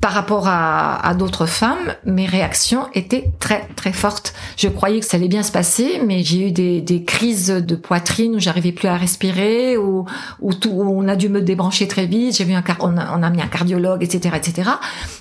par 0.00 0.12
rapport 0.12 0.48
à, 0.48 1.14
d'autres 1.14 1.44
femmes, 1.44 1.94
mes 2.06 2.24
réactions 2.24 2.86
étaient 2.94 3.30
très 3.38 3.68
très 3.76 3.92
fortes. 3.92 4.32
Je 4.56 4.68
croyais 4.68 5.00
que 5.00 5.06
ça 5.06 5.18
allait 5.18 5.28
bien 5.28 5.42
se 5.42 5.52
passer, 5.52 6.00
mais 6.06 6.22
j'ai 6.22 6.48
eu 6.48 6.52
des, 6.52 7.04
crises 7.04 7.48
de 7.48 7.74
poitrine 7.74 8.34
où 8.34 8.38
j'arrivais 8.38 8.72
plus 8.72 8.88
à 8.88 8.96
respirer, 8.96 9.76
où, 9.76 10.06
où, 10.40 10.54
tout, 10.54 10.70
on 10.70 11.06
a 11.06 11.16
dû 11.16 11.28
me 11.28 11.42
débrancher 11.42 11.86
très 11.86 12.06
vite. 12.06 12.36
J'ai 12.36 12.44
vu 12.44 12.54
un 12.54 12.64
on 12.80 12.96
a, 12.96 13.14
on 13.18 13.22
a 13.22 13.28
mis 13.28 13.42
un 13.42 13.46
cardiologue, 13.46 14.02
etc., 14.02 14.36
etc. 14.36 14.70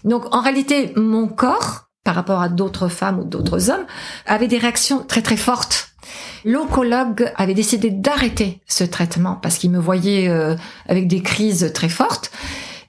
Donc 0.06 0.34
en 0.34 0.40
réalité, 0.40 0.94
mon 0.96 1.28
corps, 1.28 1.90
par 2.06 2.16
rapport 2.16 2.42
à 2.42 2.48
d'autres 2.48 2.88
femmes 2.88 3.20
ou 3.20 3.26
d'autres 3.26 3.70
hommes, 3.70 3.86
avait 4.26 4.48
des 4.48 4.60
réactions 4.60 5.04
très 5.06 5.22
très 5.22 5.38
fortes. 5.38 5.89
L'oncologue 6.46 7.32
avait 7.36 7.54
décidé 7.54 7.90
d'arrêter 7.90 8.62
ce 8.68 8.84
traitement 8.84 9.36
parce 9.36 9.58
qu'il 9.58 9.72
me 9.72 9.80
voyait 9.80 10.30
euh, 10.30 10.56
avec 10.88 11.08
des 11.08 11.22
crises 11.22 11.72
très 11.74 11.90
fortes 11.90 12.32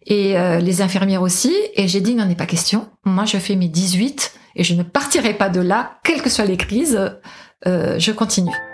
et 0.07 0.39
euh, 0.39 0.59
les 0.59 0.83
infirmières 0.83 1.23
aussi. 1.23 1.55
Et 1.75 1.89
j'ai 1.89 2.01
dit, 2.01 2.13
il 2.13 2.17
n'en 2.17 2.29
est 2.29 2.35
pas 2.35 2.47
question. 2.47 2.89
Moi, 3.05 3.25
je 3.25 3.39
fais 3.39 3.57
mes 3.57 3.69
18 3.69 4.33
et 4.57 4.65
je 4.65 4.75
ne 4.75 4.83
partirai 4.83 5.35
pas 5.35 5.49
de 5.49 5.61
là, 5.61 5.99
quelles 6.05 6.23
que 6.23 6.31
soient 6.31 6.45
les 6.45 6.57
crises, 6.57 6.99
euh, 7.67 7.99
je 7.99 8.13
continue. 8.13 8.70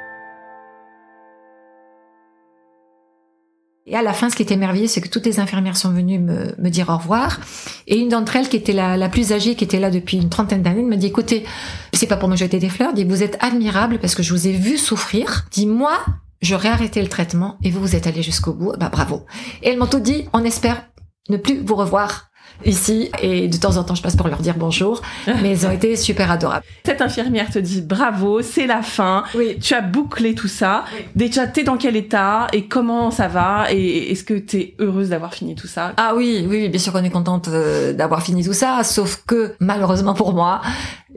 Et 3.88 3.94
à 3.94 4.02
la 4.02 4.12
fin, 4.12 4.30
ce 4.30 4.36
qui 4.36 4.42
était 4.42 4.56
merveilleux, 4.56 4.88
c'est 4.88 5.00
que 5.00 5.08
toutes 5.08 5.26
les 5.26 5.38
infirmières 5.38 5.76
sont 5.76 5.90
venues 5.90 6.18
me, 6.18 6.52
me 6.58 6.68
dire 6.70 6.88
au 6.88 6.96
revoir. 6.96 7.38
Et 7.86 7.96
une 7.96 8.08
d'entre 8.08 8.34
elles, 8.34 8.48
qui 8.48 8.56
était 8.56 8.72
la, 8.72 8.96
la, 8.96 9.08
plus 9.08 9.32
âgée, 9.32 9.54
qui 9.54 9.62
était 9.62 9.78
là 9.78 9.90
depuis 9.90 10.16
une 10.16 10.28
trentaine 10.28 10.62
d'années, 10.62 10.82
me 10.82 10.96
dit, 10.96 11.06
écoutez, 11.06 11.44
c'est 11.92 12.08
pas 12.08 12.16
pour 12.16 12.28
me 12.28 12.34
jeter 12.34 12.58
des 12.58 12.68
fleurs, 12.68 12.92
dit, 12.94 13.04
vous 13.04 13.22
êtes 13.22 13.36
admirable 13.40 13.98
parce 14.00 14.16
que 14.16 14.24
je 14.24 14.32
vous 14.32 14.48
ai 14.48 14.52
vu 14.52 14.76
souffrir. 14.76 15.46
Dit, 15.52 15.66
moi, 15.66 16.00
j'aurais 16.42 16.68
arrêté 16.68 17.00
le 17.00 17.08
traitement 17.08 17.58
et 17.62 17.70
vous, 17.70 17.80
vous 17.80 17.94
êtes 17.94 18.08
allé 18.08 18.22
jusqu'au 18.22 18.54
bout. 18.54 18.72
Bah, 18.76 18.88
bravo. 18.90 19.24
Et 19.62 19.68
elle 19.68 19.78
m'a 19.78 19.86
tout 19.86 20.00
dit, 20.00 20.28
on 20.32 20.42
espère 20.42 20.82
ne 21.28 21.36
plus 21.36 21.60
vous 21.60 21.76
revoir 21.76 22.30
ici 22.64 23.10
et 23.22 23.48
de 23.48 23.56
temps 23.56 23.76
en 23.76 23.84
temps 23.84 23.94
je 23.94 24.02
passe 24.02 24.16
pour 24.16 24.28
leur 24.28 24.38
dire 24.38 24.54
bonjour 24.56 25.02
mais 25.42 25.50
ils 25.50 25.66
ont 25.66 25.70
été 25.70 25.96
super 25.96 26.30
adorables. 26.30 26.64
Cette 26.84 27.00
infirmière 27.00 27.50
te 27.50 27.58
dit 27.58 27.82
bravo, 27.82 28.42
c'est 28.42 28.66
la 28.66 28.82
fin. 28.82 29.24
Oui. 29.34 29.58
Tu 29.60 29.74
as 29.74 29.80
bouclé 29.80 30.34
tout 30.34 30.48
ça. 30.48 30.84
Déjà 31.14 31.46
t'es 31.46 31.64
dans 31.64 31.76
quel 31.76 31.96
état 31.96 32.46
et 32.52 32.66
comment 32.66 33.10
ça 33.10 33.28
va 33.28 33.66
et 33.70 34.10
est-ce 34.10 34.24
que 34.24 34.34
t'es 34.34 34.74
heureuse 34.78 35.10
d'avoir 35.10 35.34
fini 35.34 35.54
tout 35.54 35.66
ça? 35.66 35.92
Ah 35.96 36.12
oui, 36.16 36.46
oui, 36.48 36.68
bien 36.68 36.80
sûr 36.80 36.92
qu'on 36.92 37.04
est 37.04 37.10
contente 37.10 37.48
euh, 37.48 37.92
d'avoir 37.92 38.22
fini 38.22 38.44
tout 38.44 38.52
ça 38.52 38.82
sauf 38.82 39.22
que 39.26 39.54
malheureusement 39.60 40.14
pour 40.14 40.32
moi, 40.32 40.60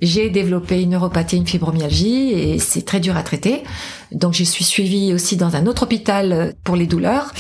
j'ai 0.02 0.30
développé 0.30 0.82
une 0.82 0.92
neuropathie, 0.92 1.38
une 1.38 1.48
fibromyalgie 1.48 2.32
et 2.32 2.60
c'est 2.60 2.84
très 2.84 3.00
dur 3.00 3.18
à 3.18 3.24
traiter. 3.24 3.64
Donc 4.12 4.34
je 4.34 4.44
suis 4.44 4.64
suivie 4.64 5.14
aussi 5.14 5.38
dans 5.38 5.56
un 5.56 5.66
autre 5.68 5.84
hôpital 5.84 6.56
pour 6.64 6.76
les 6.76 6.88
douleurs. 6.88 7.34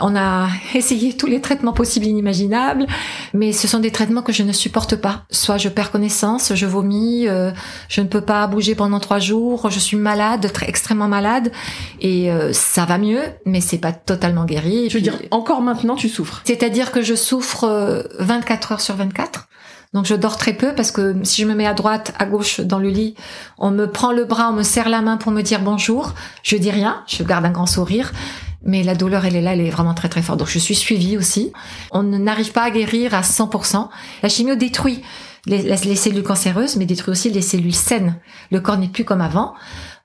On 0.00 0.16
a 0.16 0.48
essayé 0.74 1.16
tous 1.16 1.26
les 1.26 1.40
traitements 1.40 1.72
possibles 1.72 2.06
et 2.06 2.10
inimaginables, 2.10 2.86
mais 3.34 3.52
ce 3.52 3.68
sont 3.68 3.78
des 3.78 3.90
traitements 3.90 4.22
que 4.22 4.32
je 4.32 4.42
ne 4.42 4.52
supporte 4.52 4.96
pas. 4.96 5.24
Soit 5.30 5.58
je 5.58 5.68
perds 5.68 5.90
connaissance, 5.90 6.54
je 6.54 6.66
vomis, 6.66 7.28
euh, 7.28 7.50
je 7.88 8.00
ne 8.00 8.06
peux 8.06 8.20
pas 8.20 8.46
bouger 8.46 8.74
pendant 8.74 9.00
trois 9.00 9.18
jours, 9.18 9.70
je 9.70 9.78
suis 9.78 9.96
malade, 9.96 10.50
très 10.52 10.68
extrêmement 10.68 11.08
malade, 11.08 11.52
et 12.00 12.30
euh, 12.30 12.52
ça 12.52 12.84
va 12.84 12.98
mieux, 12.98 13.22
mais 13.44 13.60
c'est 13.60 13.78
pas 13.78 13.92
totalement 13.92 14.44
guéri. 14.44 14.88
Je 14.90 14.94
veux 14.94 15.02
dire, 15.02 15.18
encore 15.30 15.60
maintenant 15.60 15.96
tu 15.96 16.08
souffres? 16.08 16.42
C'est-à-dire 16.44 16.92
que 16.92 17.02
je 17.02 17.14
souffre 17.14 18.06
24 18.18 18.70
euh, 18.70 18.74
heures 18.74 18.80
sur 18.80 18.96
24. 18.96 19.48
Donc 19.94 20.04
je 20.04 20.14
dors 20.14 20.36
très 20.36 20.52
peu 20.52 20.74
parce 20.74 20.90
que 20.90 21.16
si 21.22 21.42
je 21.42 21.46
me 21.46 21.54
mets 21.54 21.66
à 21.66 21.74
droite, 21.74 22.12
à 22.18 22.26
gauche 22.26 22.60
dans 22.60 22.78
le 22.78 22.90
lit, 22.90 23.14
on 23.56 23.70
me 23.70 23.90
prend 23.90 24.12
le 24.12 24.24
bras, 24.24 24.50
on 24.50 24.52
me 24.52 24.62
serre 24.62 24.88
la 24.88 25.00
main 25.00 25.16
pour 25.16 25.32
me 25.32 25.42
dire 25.42 25.60
bonjour. 25.60 26.14
Je 26.42 26.56
dis 26.56 26.70
rien, 26.70 27.02
je 27.06 27.22
garde 27.22 27.44
un 27.44 27.50
grand 27.50 27.66
sourire. 27.66 28.12
Mais 28.62 28.82
la 28.82 28.94
douleur, 28.94 29.24
elle 29.24 29.36
est 29.36 29.40
là, 29.40 29.54
elle 29.54 29.60
est 29.60 29.70
vraiment 29.70 29.94
très 29.94 30.08
très 30.08 30.20
forte. 30.20 30.40
Donc 30.40 30.48
je 30.48 30.58
suis 30.58 30.74
suivie 30.74 31.16
aussi. 31.16 31.52
On 31.90 32.02
n'arrive 32.02 32.52
pas 32.52 32.64
à 32.64 32.70
guérir 32.70 33.14
à 33.14 33.22
100%. 33.22 33.88
La 34.22 34.28
chimio 34.28 34.56
détruit 34.56 35.02
les, 35.46 35.62
les 35.62 35.96
cellules 35.96 36.22
cancéreuses, 36.22 36.76
mais 36.76 36.84
détruit 36.84 37.12
aussi 37.12 37.30
les 37.30 37.40
cellules 37.40 37.74
saines. 37.74 38.16
Le 38.50 38.60
corps 38.60 38.76
n'est 38.76 38.88
plus 38.88 39.04
comme 39.04 39.20
avant 39.20 39.54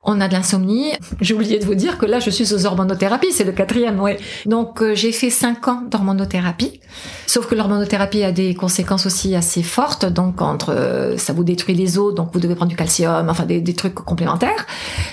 on 0.03 0.19
a 0.19 0.27
de 0.27 0.33
l'insomnie. 0.33 0.91
J'ai 1.21 1.33
oublié 1.33 1.59
de 1.59 1.65
vous 1.65 1.75
dire 1.75 1.97
que 1.97 2.05
là, 2.05 2.19
je 2.19 2.29
suis 2.29 2.53
aux 2.53 2.65
hormonothérapies, 2.65 3.31
c'est 3.31 3.45
le 3.45 3.53
quatrième, 3.53 3.99
ouais. 4.01 4.19
Donc, 4.45 4.81
euh, 4.81 4.95
j'ai 4.95 5.13
fait 5.13 5.29
cinq 5.29 5.67
ans 5.67 5.81
d'hormonothérapie. 5.89 6.81
Sauf 7.25 7.47
que 7.47 7.55
l'hormonothérapie 7.55 8.23
a 8.23 8.31
des 8.31 8.53
conséquences 8.53 9.05
aussi 9.05 9.33
assez 9.33 9.63
fortes. 9.63 10.05
Donc, 10.05 10.41
entre 10.41 10.73
euh, 10.73 11.17
ça 11.17 11.31
vous 11.31 11.45
détruit 11.45 11.73
les 11.73 11.97
os, 11.97 12.13
donc 12.13 12.29
vous 12.33 12.41
devez 12.41 12.55
prendre 12.55 12.69
du 12.69 12.75
calcium, 12.75 13.29
enfin 13.29 13.45
des, 13.45 13.61
des, 13.61 13.73
trucs 13.73 13.95
complémentaires. 13.95 14.65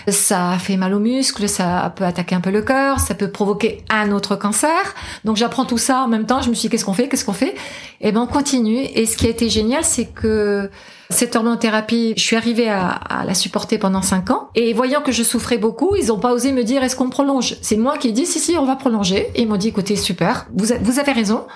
Ça 0.09 0.57
fait 0.59 0.77
mal 0.77 0.93
aux 0.93 0.99
muscles, 0.99 1.49
ça 1.49 1.93
peut 1.95 2.05
attaquer 2.05 2.35
un 2.35 2.41
peu 2.41 2.51
le 2.51 2.63
cœur, 2.63 2.99
ça 2.99 3.15
peut 3.15 3.31
provoquer 3.31 3.85
un 3.91 4.11
autre 4.11 4.35
cancer. 4.35 4.95
Donc, 5.25 5.37
j'apprends 5.37 5.67
tout 5.67 5.79
ça 5.79 6.03
en 6.03 6.09
même 6.09 6.27
temps. 6.27 6.43
Je 6.43 6.51
me 6.51 6.55
suis 6.55 6.69
dit, 6.69 6.73
qu'est-ce 6.73 6.85
qu'on 6.85 6.95
fait, 6.95 7.09
qu'est-ce 7.09 7.25
qu'on 7.25 7.33
fait? 7.33 7.55
Eh 8.01 8.11
ben, 8.11 8.23
on 8.23 8.27
continue. 8.27 8.83
Et 8.95 9.07
ce 9.07 9.17
qui 9.17 9.27
a 9.27 9.31
été 9.31 9.49
génial, 9.49 9.85
c'est 9.85 10.07
que 10.07 10.69
cette 11.11 11.37
hormonothérapie, 11.37 12.15
je 12.17 12.23
suis 12.23 12.37
arrivée 12.37 12.69
à, 12.69 13.25
la 13.27 13.35
supporter 13.35 13.79
pendant 13.79 14.03
cinq 14.03 14.31
ans. 14.31 14.49
Et 14.55 14.73
voyant 14.73 15.03
que 15.03 15.13
je 15.13 15.23
souffrais 15.23 15.59
beaucoup, 15.59 15.97
ils 15.97 16.07
n'ont 16.07 16.19
pas 16.19 16.33
osé 16.33 16.53
me 16.53 16.65
dire 16.65 16.83
est-ce 16.83 16.97
qu'on 16.97 17.11
prolonge? 17.11 17.57
C'est 17.63 17.77
moi 17.77 17.99
qui 17.99 18.09
ai 18.09 18.13
dit 18.13 18.27
si 18.27 18.39
si, 18.39 18.57
on 18.57 18.65
va 18.65 18.77
prolonger. 18.77 19.31
Et 19.35 19.43
ils 19.43 19.49
m'ont 19.49 19.57
dit 19.57 19.69
écoutez 19.69 19.97
super, 19.97 20.47
vous, 20.55 20.67
vous 20.81 20.99
avez 20.99 21.13
raison. 21.13 21.47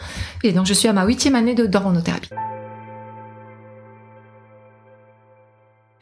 Et 0.43 0.53
donc 0.53 0.67
je 0.67 0.75
suis 0.75 0.89
à 0.89 0.93
ma 0.93 1.05
huitième 1.05 1.35
année 1.35 1.55
de 1.55 1.67
d'hormonothérapie. 1.67 2.31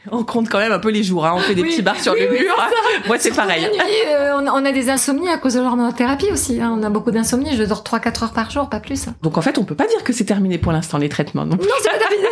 On 0.11 0.25
compte 0.25 0.49
quand 0.49 0.59
même 0.59 0.73
un 0.73 0.79
peu 0.81 0.91
les 0.91 1.03
jours, 1.03 1.25
hein. 1.27 1.35
on 1.37 1.39
fait 1.41 1.55
des 1.55 1.63
Oui, 1.63 1.69
petits 1.71 1.83
bars 1.83 1.99
sur 2.01 2.13
oui, 2.15 2.21
le 2.23 2.31
oui, 2.33 2.41
mur. 2.41 2.55
Moi, 3.07 3.17
c'est 3.21 3.31
pareil. 3.35 3.63
Nuit, 3.63 3.81
euh, 4.09 4.33
on, 4.37 4.65
a- 4.65 4.73
des 4.73 4.91
insomnies 4.91 5.29
à 5.29 5.39
cause 5.39 5.55
de 5.55 5.61
l'hormonothérapie 5.61 6.31
aussi. 6.33 6.61
hein. 6.61 6.75
On 6.77 6.83
a 6.83 6.91
beaucoup 6.91 7.11
d'insomnie. 7.13 7.55
Je 7.57 7.63
dors 7.63 7.83
3-4 7.85 8.25
heures 8.25 8.33
par 8.33 8.51
jour, 8.51 8.69
pas 8.69 8.81
plus. 8.81 9.07
Donc 9.23 9.39
en 9.39 9.43
fait, 9.43 9.59
on 9.59 9.65
peut 9.65 9.75
pas 9.75 9.87
dire 9.87 10.03
que 10.03 10.13
c'est 10.13 10.25
terminé 10.25 10.59
pour 10.59 10.73
l'instant 10.73 10.99
les 10.99 11.09
traitements. 11.09 11.45
Non, 11.45 11.57
Non, 11.57 11.63
c'est 11.83 11.91
pas 11.91 11.99
terminé. 11.99 12.27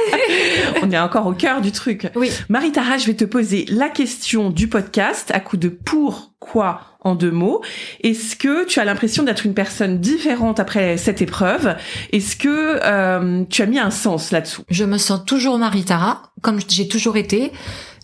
on 0.82 0.90
est 0.90 0.98
encore 0.98 1.26
au 1.26 1.32
cœur 1.32 1.60
du 1.60 1.70
truc. 1.70 2.08
oui. 2.16 2.32
Marie-Tara, 2.48 2.96
je 2.98 3.06
vais 3.06 3.14
te 3.14 3.24
poser 3.24 3.66
la 3.68 3.88
question 3.88 4.50
du 4.50 4.66
podcast 4.68 5.30
à 5.34 5.40
coup 5.40 5.56
de 5.56 5.68
pour, 5.68 6.29
quoi 6.40 6.80
en 7.02 7.14
deux 7.14 7.30
mots? 7.30 7.62
Est-ce 8.02 8.34
que 8.34 8.64
tu 8.64 8.80
as 8.80 8.84
l'impression 8.84 9.22
d'être 9.22 9.46
une 9.46 9.54
personne 9.54 10.00
différente 10.00 10.58
après 10.58 10.96
cette 10.96 11.22
épreuve? 11.22 11.76
Est-ce 12.12 12.34
que 12.34 12.80
euh, 12.82 13.44
tu 13.48 13.62
as 13.62 13.66
mis 13.66 13.78
un 13.78 13.90
sens 13.90 14.32
là-dessous? 14.32 14.64
Je 14.68 14.84
me 14.84 14.98
sens 14.98 15.24
toujours 15.24 15.58
Marie-Tara, 15.58 16.32
comme 16.42 16.58
j'ai 16.66 16.88
toujours 16.88 17.16
été. 17.16 17.52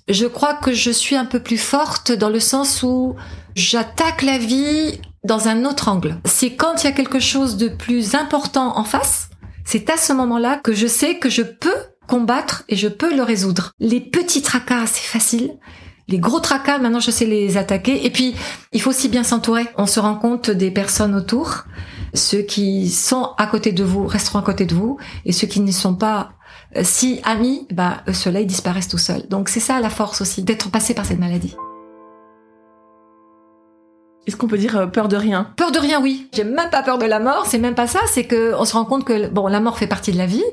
Je 0.08 0.26
crois 0.26 0.54
que 0.54 0.72
je 0.72 0.90
suis 0.90 1.16
un 1.16 1.24
peu 1.24 1.40
plus 1.40 1.58
forte 1.58 2.12
dans 2.12 2.28
le 2.28 2.38
sens 2.38 2.84
où 2.84 3.16
j'attaque 3.56 4.22
la 4.22 4.38
vie 4.38 5.00
dans 5.24 5.48
un 5.48 5.64
autre 5.64 5.88
angle. 5.88 6.20
C'est 6.24 6.54
quand 6.54 6.84
il 6.84 6.86
y 6.86 6.90
a 6.90 6.92
quelque 6.92 7.18
chose 7.18 7.56
de 7.56 7.68
plus 7.68 8.14
important 8.14 8.78
en 8.78 8.84
face, 8.84 9.30
c'est 9.64 9.90
à 9.90 9.96
ce 9.96 10.12
moment-là 10.12 10.60
que 10.62 10.72
je 10.72 10.86
sais 10.86 11.18
que 11.18 11.28
je 11.28 11.42
peux 11.42 11.74
combattre 12.06 12.62
et 12.68 12.76
je 12.76 12.86
peux 12.86 13.14
le 13.14 13.24
résoudre. 13.24 13.72
Les 13.80 14.00
petits 14.00 14.42
tracas, 14.42 14.86
c'est 14.86 15.08
facile. 15.08 15.58
Les 16.08 16.18
gros 16.18 16.38
tracas, 16.38 16.78
maintenant 16.78 17.00
je 17.00 17.10
sais 17.10 17.24
les 17.24 17.56
attaquer. 17.56 18.06
Et 18.06 18.10
puis, 18.10 18.36
il 18.72 18.80
faut 18.80 18.90
aussi 18.90 19.08
bien 19.08 19.24
s'entourer. 19.24 19.66
On 19.76 19.86
se 19.86 19.98
rend 19.98 20.14
compte 20.14 20.50
des 20.50 20.70
personnes 20.70 21.16
autour. 21.16 21.64
Ceux 22.14 22.42
qui 22.42 22.90
sont 22.90 23.30
à 23.38 23.46
côté 23.46 23.72
de 23.72 23.82
vous 23.82 24.06
resteront 24.06 24.38
à 24.38 24.42
côté 24.42 24.66
de 24.66 24.74
vous. 24.74 24.98
Et 25.24 25.32
ceux 25.32 25.48
qui 25.48 25.60
ne 25.60 25.72
sont 25.72 25.96
pas 25.96 26.30
euh, 26.76 26.82
si 26.84 27.20
amis, 27.24 27.66
bah, 27.72 28.02
eux, 28.08 28.12
ceux-là, 28.12 28.40
ils 28.40 28.46
disparaissent 28.46 28.88
tout 28.88 28.98
seuls. 28.98 29.26
Donc 29.28 29.48
c'est 29.48 29.60
ça 29.60 29.80
la 29.80 29.90
force 29.90 30.20
aussi, 30.20 30.42
d'être 30.42 30.70
passé 30.70 30.94
par 30.94 31.04
cette 31.04 31.18
maladie. 31.18 31.56
Est-ce 34.28 34.36
qu'on 34.36 34.48
peut 34.48 34.58
dire 34.58 34.76
euh, 34.76 34.86
peur 34.86 35.08
de 35.08 35.16
rien? 35.16 35.52
Peur 35.56 35.72
de 35.72 35.78
rien, 35.78 36.00
oui. 36.00 36.28
J'ai 36.32 36.44
même 36.44 36.70
pas 36.70 36.82
peur 36.82 36.98
de 36.98 37.06
la 37.06 37.20
mort. 37.20 37.46
C'est 37.46 37.58
même 37.58 37.74
pas 37.74 37.86
ça. 37.86 38.00
C'est 38.08 38.24
que 38.24 38.54
on 38.54 38.64
se 38.64 38.74
rend 38.74 38.84
compte 38.84 39.04
que 39.04 39.28
bon, 39.28 39.46
la 39.46 39.60
mort 39.60 39.78
fait 39.78 39.86
partie 39.86 40.12
de 40.12 40.18
la 40.18 40.26
vie. 40.26 40.44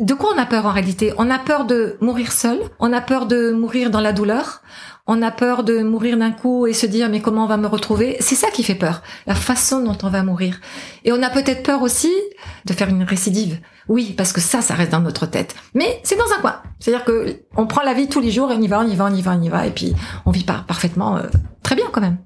De 0.00 0.14
quoi 0.14 0.32
on 0.34 0.38
a 0.38 0.46
peur 0.46 0.66
en 0.66 0.72
réalité? 0.72 1.12
On 1.18 1.30
a 1.30 1.38
peur 1.38 1.64
de 1.64 1.96
mourir 2.00 2.32
seul. 2.32 2.58
On 2.78 2.92
a 2.92 3.00
peur 3.00 3.26
de 3.26 3.52
mourir 3.52 3.90
dans 3.90 4.00
la 4.00 4.12
douleur. 4.12 4.62
On 5.10 5.22
a 5.22 5.30
peur 5.30 5.64
de 5.64 5.82
mourir 5.82 6.18
d'un 6.18 6.32
coup 6.32 6.66
et 6.66 6.74
se 6.74 6.84
dire 6.84 7.08
mais 7.08 7.20
comment 7.22 7.44
on 7.44 7.48
va 7.48 7.56
me 7.56 7.66
retrouver? 7.66 8.18
C'est 8.20 8.34
ça 8.34 8.50
qui 8.50 8.62
fait 8.62 8.74
peur, 8.74 9.02
la 9.26 9.34
façon 9.34 9.82
dont 9.82 9.96
on 10.02 10.10
va 10.10 10.22
mourir. 10.22 10.60
Et 11.06 11.12
on 11.12 11.22
a 11.22 11.30
peut-être 11.30 11.62
peur 11.62 11.80
aussi 11.80 12.12
de 12.66 12.74
faire 12.74 12.90
une 12.90 13.04
récidive. 13.04 13.58
Oui, 13.88 14.12
parce 14.18 14.34
que 14.34 14.42
ça, 14.42 14.60
ça 14.60 14.74
reste 14.74 14.92
dans 14.92 15.00
notre 15.00 15.24
tête. 15.24 15.54
Mais 15.72 15.98
c'est 16.02 16.16
dans 16.16 16.30
un 16.36 16.42
coin. 16.42 16.60
C'est-à-dire 16.78 17.06
que 17.06 17.40
on 17.56 17.66
prend 17.66 17.80
la 17.80 17.94
vie 17.94 18.10
tous 18.10 18.20
les 18.20 18.30
jours 18.30 18.52
et 18.52 18.56
on 18.56 18.60
y 18.60 18.68
va, 18.68 18.80
on 18.80 18.86
y 18.86 18.94
va, 18.94 19.06
on 19.06 19.14
y 19.14 19.22
va, 19.22 19.34
on 19.34 19.40
y 19.40 19.48
va, 19.48 19.66
et 19.66 19.70
puis 19.70 19.94
on 20.26 20.30
vit 20.30 20.44
pas 20.44 20.62
parfaitement 20.68 21.16
euh, 21.16 21.22
très 21.62 21.74
bien 21.74 21.86
quand 21.90 22.02
même. 22.02 22.18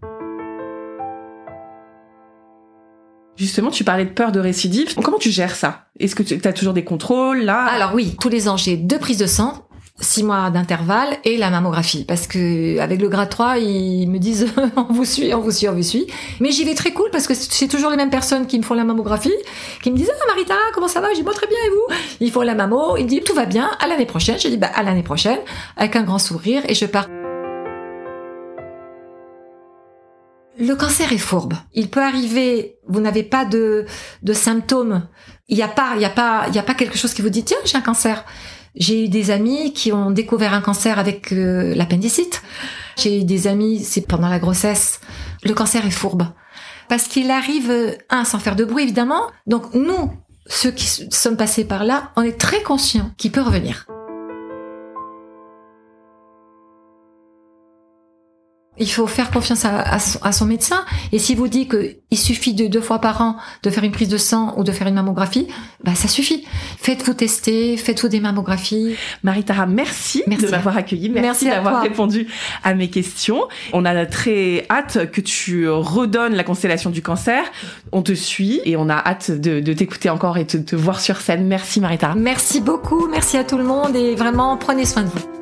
Justement, 3.36 3.70
tu 3.70 3.84
parlais 3.84 4.06
de 4.06 4.10
peur 4.10 4.32
de 4.32 4.40
récidive. 4.40 4.92
Comment 4.96 5.18
tu 5.18 5.30
gères 5.30 5.54
ça? 5.54 5.84
Est-ce 6.00 6.16
que 6.16 6.24
tu 6.24 6.48
as 6.48 6.52
toujours 6.52 6.74
des 6.74 6.84
contrôles 6.84 7.42
là? 7.42 7.62
Alors 7.62 7.94
oui, 7.94 8.16
tous 8.20 8.28
les 8.28 8.48
ans, 8.48 8.56
j'ai 8.56 8.76
deux 8.76 8.98
prises 8.98 9.18
de 9.18 9.26
sang, 9.26 9.68
six 10.02 10.22
mois 10.22 10.50
d'intervalle 10.50 11.16
et 11.24 11.38
la 11.38 11.48
mammographie. 11.48 12.04
Parce 12.04 12.26
que 12.26 12.78
avec 12.78 13.00
le 13.00 13.08
grade 13.08 13.30
3, 13.30 13.58
ils 13.58 14.08
me 14.08 14.18
disent 14.18 14.46
on 14.76 14.92
vous 14.92 15.04
suit, 15.04 15.32
on 15.32 15.40
vous 15.40 15.50
suit, 15.50 15.68
on 15.68 15.74
vous 15.74 15.82
suit. 15.82 16.06
Mais 16.40 16.50
j'y 16.50 16.64
vais 16.64 16.74
très 16.74 16.92
cool 16.92 17.08
parce 17.10 17.26
que 17.26 17.34
c'est 17.34 17.68
toujours 17.68 17.90
les 17.90 17.96
mêmes 17.96 18.10
personnes 18.10 18.46
qui 18.46 18.58
me 18.58 18.64
font 18.64 18.74
la 18.74 18.84
mammographie, 18.84 19.32
qui 19.82 19.90
me 19.90 19.96
disent 19.96 20.10
ah 20.12 20.26
Marita, 20.28 20.56
comment 20.74 20.88
ça 20.88 21.00
va? 21.00 21.10
Je 21.10 21.16
dis 21.16 21.22
bon 21.22 21.32
très 21.32 21.46
bien 21.46 21.58
et 21.66 21.70
vous? 21.70 21.96
Ils 22.20 22.30
font 22.30 22.42
la 22.42 22.54
mammo, 22.54 22.96
ils 22.96 23.04
me 23.04 23.08
disent 23.08 23.24
tout 23.24 23.34
va 23.34 23.46
bien, 23.46 23.70
à 23.80 23.86
l'année 23.86 24.06
prochaine. 24.06 24.38
Je 24.38 24.48
dis 24.48 24.58
bah 24.58 24.70
à 24.74 24.82
l'année 24.82 25.02
prochaine, 25.02 25.38
avec 25.76 25.96
un 25.96 26.02
grand 26.02 26.18
sourire 26.18 26.62
et 26.68 26.74
je 26.74 26.86
pars. 26.86 27.06
Le 30.58 30.74
cancer 30.74 31.12
est 31.12 31.18
fourbe. 31.18 31.54
Il 31.72 31.88
peut 31.88 32.02
arriver, 32.02 32.76
vous 32.86 33.00
n'avez 33.00 33.22
pas 33.22 33.44
de, 33.44 33.86
de 34.22 34.32
symptômes. 34.32 35.08
Il 35.48 35.56
n'y 35.56 35.62
a 35.62 35.68
pas, 35.68 35.92
il 35.96 36.02
y 36.02 36.04
a 36.04 36.10
pas, 36.10 36.44
il 36.48 36.54
y 36.54 36.58
a 36.58 36.62
pas 36.62 36.74
quelque 36.74 36.98
chose 36.98 37.14
qui 37.14 37.22
vous 37.22 37.30
dit 37.30 37.44
tiens 37.44 37.58
j'ai 37.64 37.78
un 37.78 37.82
cancer. 37.82 38.24
J'ai 38.74 39.04
eu 39.04 39.08
des 39.08 39.30
amis 39.30 39.72
qui 39.72 39.92
ont 39.92 40.10
découvert 40.10 40.54
un 40.54 40.60
cancer 40.60 40.98
avec 40.98 41.32
euh, 41.32 41.74
l'appendicite. 41.74 42.42
J'ai 42.96 43.20
eu 43.20 43.24
des 43.24 43.46
amis, 43.46 43.80
c'est 43.80 44.06
pendant 44.06 44.28
la 44.28 44.38
grossesse. 44.38 45.00
Le 45.44 45.54
cancer 45.54 45.84
est 45.86 45.90
fourbe 45.90 46.26
parce 46.88 47.04
qu'il 47.04 47.30
arrive 47.30 47.70
euh, 47.70 47.92
un 48.10 48.24
sans 48.24 48.38
faire 48.38 48.56
de 48.56 48.64
bruit 48.64 48.84
évidemment. 48.84 49.22
Donc 49.46 49.74
nous, 49.74 50.10
ceux 50.46 50.70
qui 50.70 50.86
sommes 51.10 51.36
passés 51.36 51.64
par 51.64 51.84
là, 51.84 52.12
on 52.16 52.22
est 52.22 52.38
très 52.38 52.62
conscients 52.62 53.10
qu'il 53.16 53.32
peut 53.32 53.42
revenir. 53.42 53.86
Il 58.82 58.90
faut 58.90 59.06
faire 59.06 59.30
confiance 59.30 59.64
à, 59.64 59.78
à 59.80 60.00
son, 60.00 60.18
à 60.22 60.32
son 60.32 60.44
médecin. 60.44 60.84
Et 61.12 61.20
s'il 61.20 61.36
vous 61.36 61.46
dit 61.46 61.68
qu'il 61.68 62.18
suffit 62.18 62.52
de 62.52 62.66
deux 62.66 62.80
fois 62.80 62.98
par 62.98 63.20
an 63.20 63.36
de 63.62 63.70
faire 63.70 63.84
une 63.84 63.92
prise 63.92 64.08
de 64.08 64.16
sang 64.16 64.54
ou 64.56 64.64
de 64.64 64.72
faire 64.72 64.88
une 64.88 64.96
mammographie, 64.96 65.46
bah 65.84 65.94
ça 65.94 66.08
suffit. 66.08 66.44
Faites-vous 66.78 67.14
tester, 67.14 67.76
faites-vous 67.76 68.08
des 68.08 68.18
mammographies. 68.18 68.96
Marie-Tara, 69.22 69.66
merci, 69.66 70.24
Merci 70.26 70.46
de 70.46 70.50
m'avoir 70.50 70.76
accueilli. 70.76 71.10
Merci, 71.10 71.44
d'avoir 71.44 71.80
répondu 71.80 72.26
à 72.64 72.74
mes 72.74 72.90
questions. 72.90 73.44
On 73.72 73.84
a 73.84 74.04
très 74.04 74.66
hâte 74.68 75.12
que 75.12 75.20
tu 75.20 75.68
redonnes 75.68 76.34
la 76.34 76.42
constellation 76.42 76.90
du 76.90 77.02
cancer. 77.02 77.44
On 77.92 78.02
te 78.02 78.14
suit 78.14 78.60
et 78.64 78.76
on 78.76 78.88
a 78.88 78.96
hâte 78.96 79.30
de, 79.30 79.60
de 79.60 79.72
t'écouter 79.72 80.10
encore 80.10 80.38
et 80.38 80.44
de 80.44 80.58
te 80.58 80.74
voir 80.74 81.00
sur 81.00 81.18
scène. 81.18 81.46
Merci 81.46 81.80
Marie-Tara. 81.80 82.16
Merci 82.16 82.60
beaucoup, 82.60 83.06
merci 83.06 83.36
à 83.36 83.44
tout 83.44 83.58
le 83.58 83.64
monde 83.64 83.94
et 83.94 84.16
vraiment 84.16 84.56
prenez 84.56 84.84
soin 84.84 85.02
de 85.02 85.08
vous. 85.08 85.41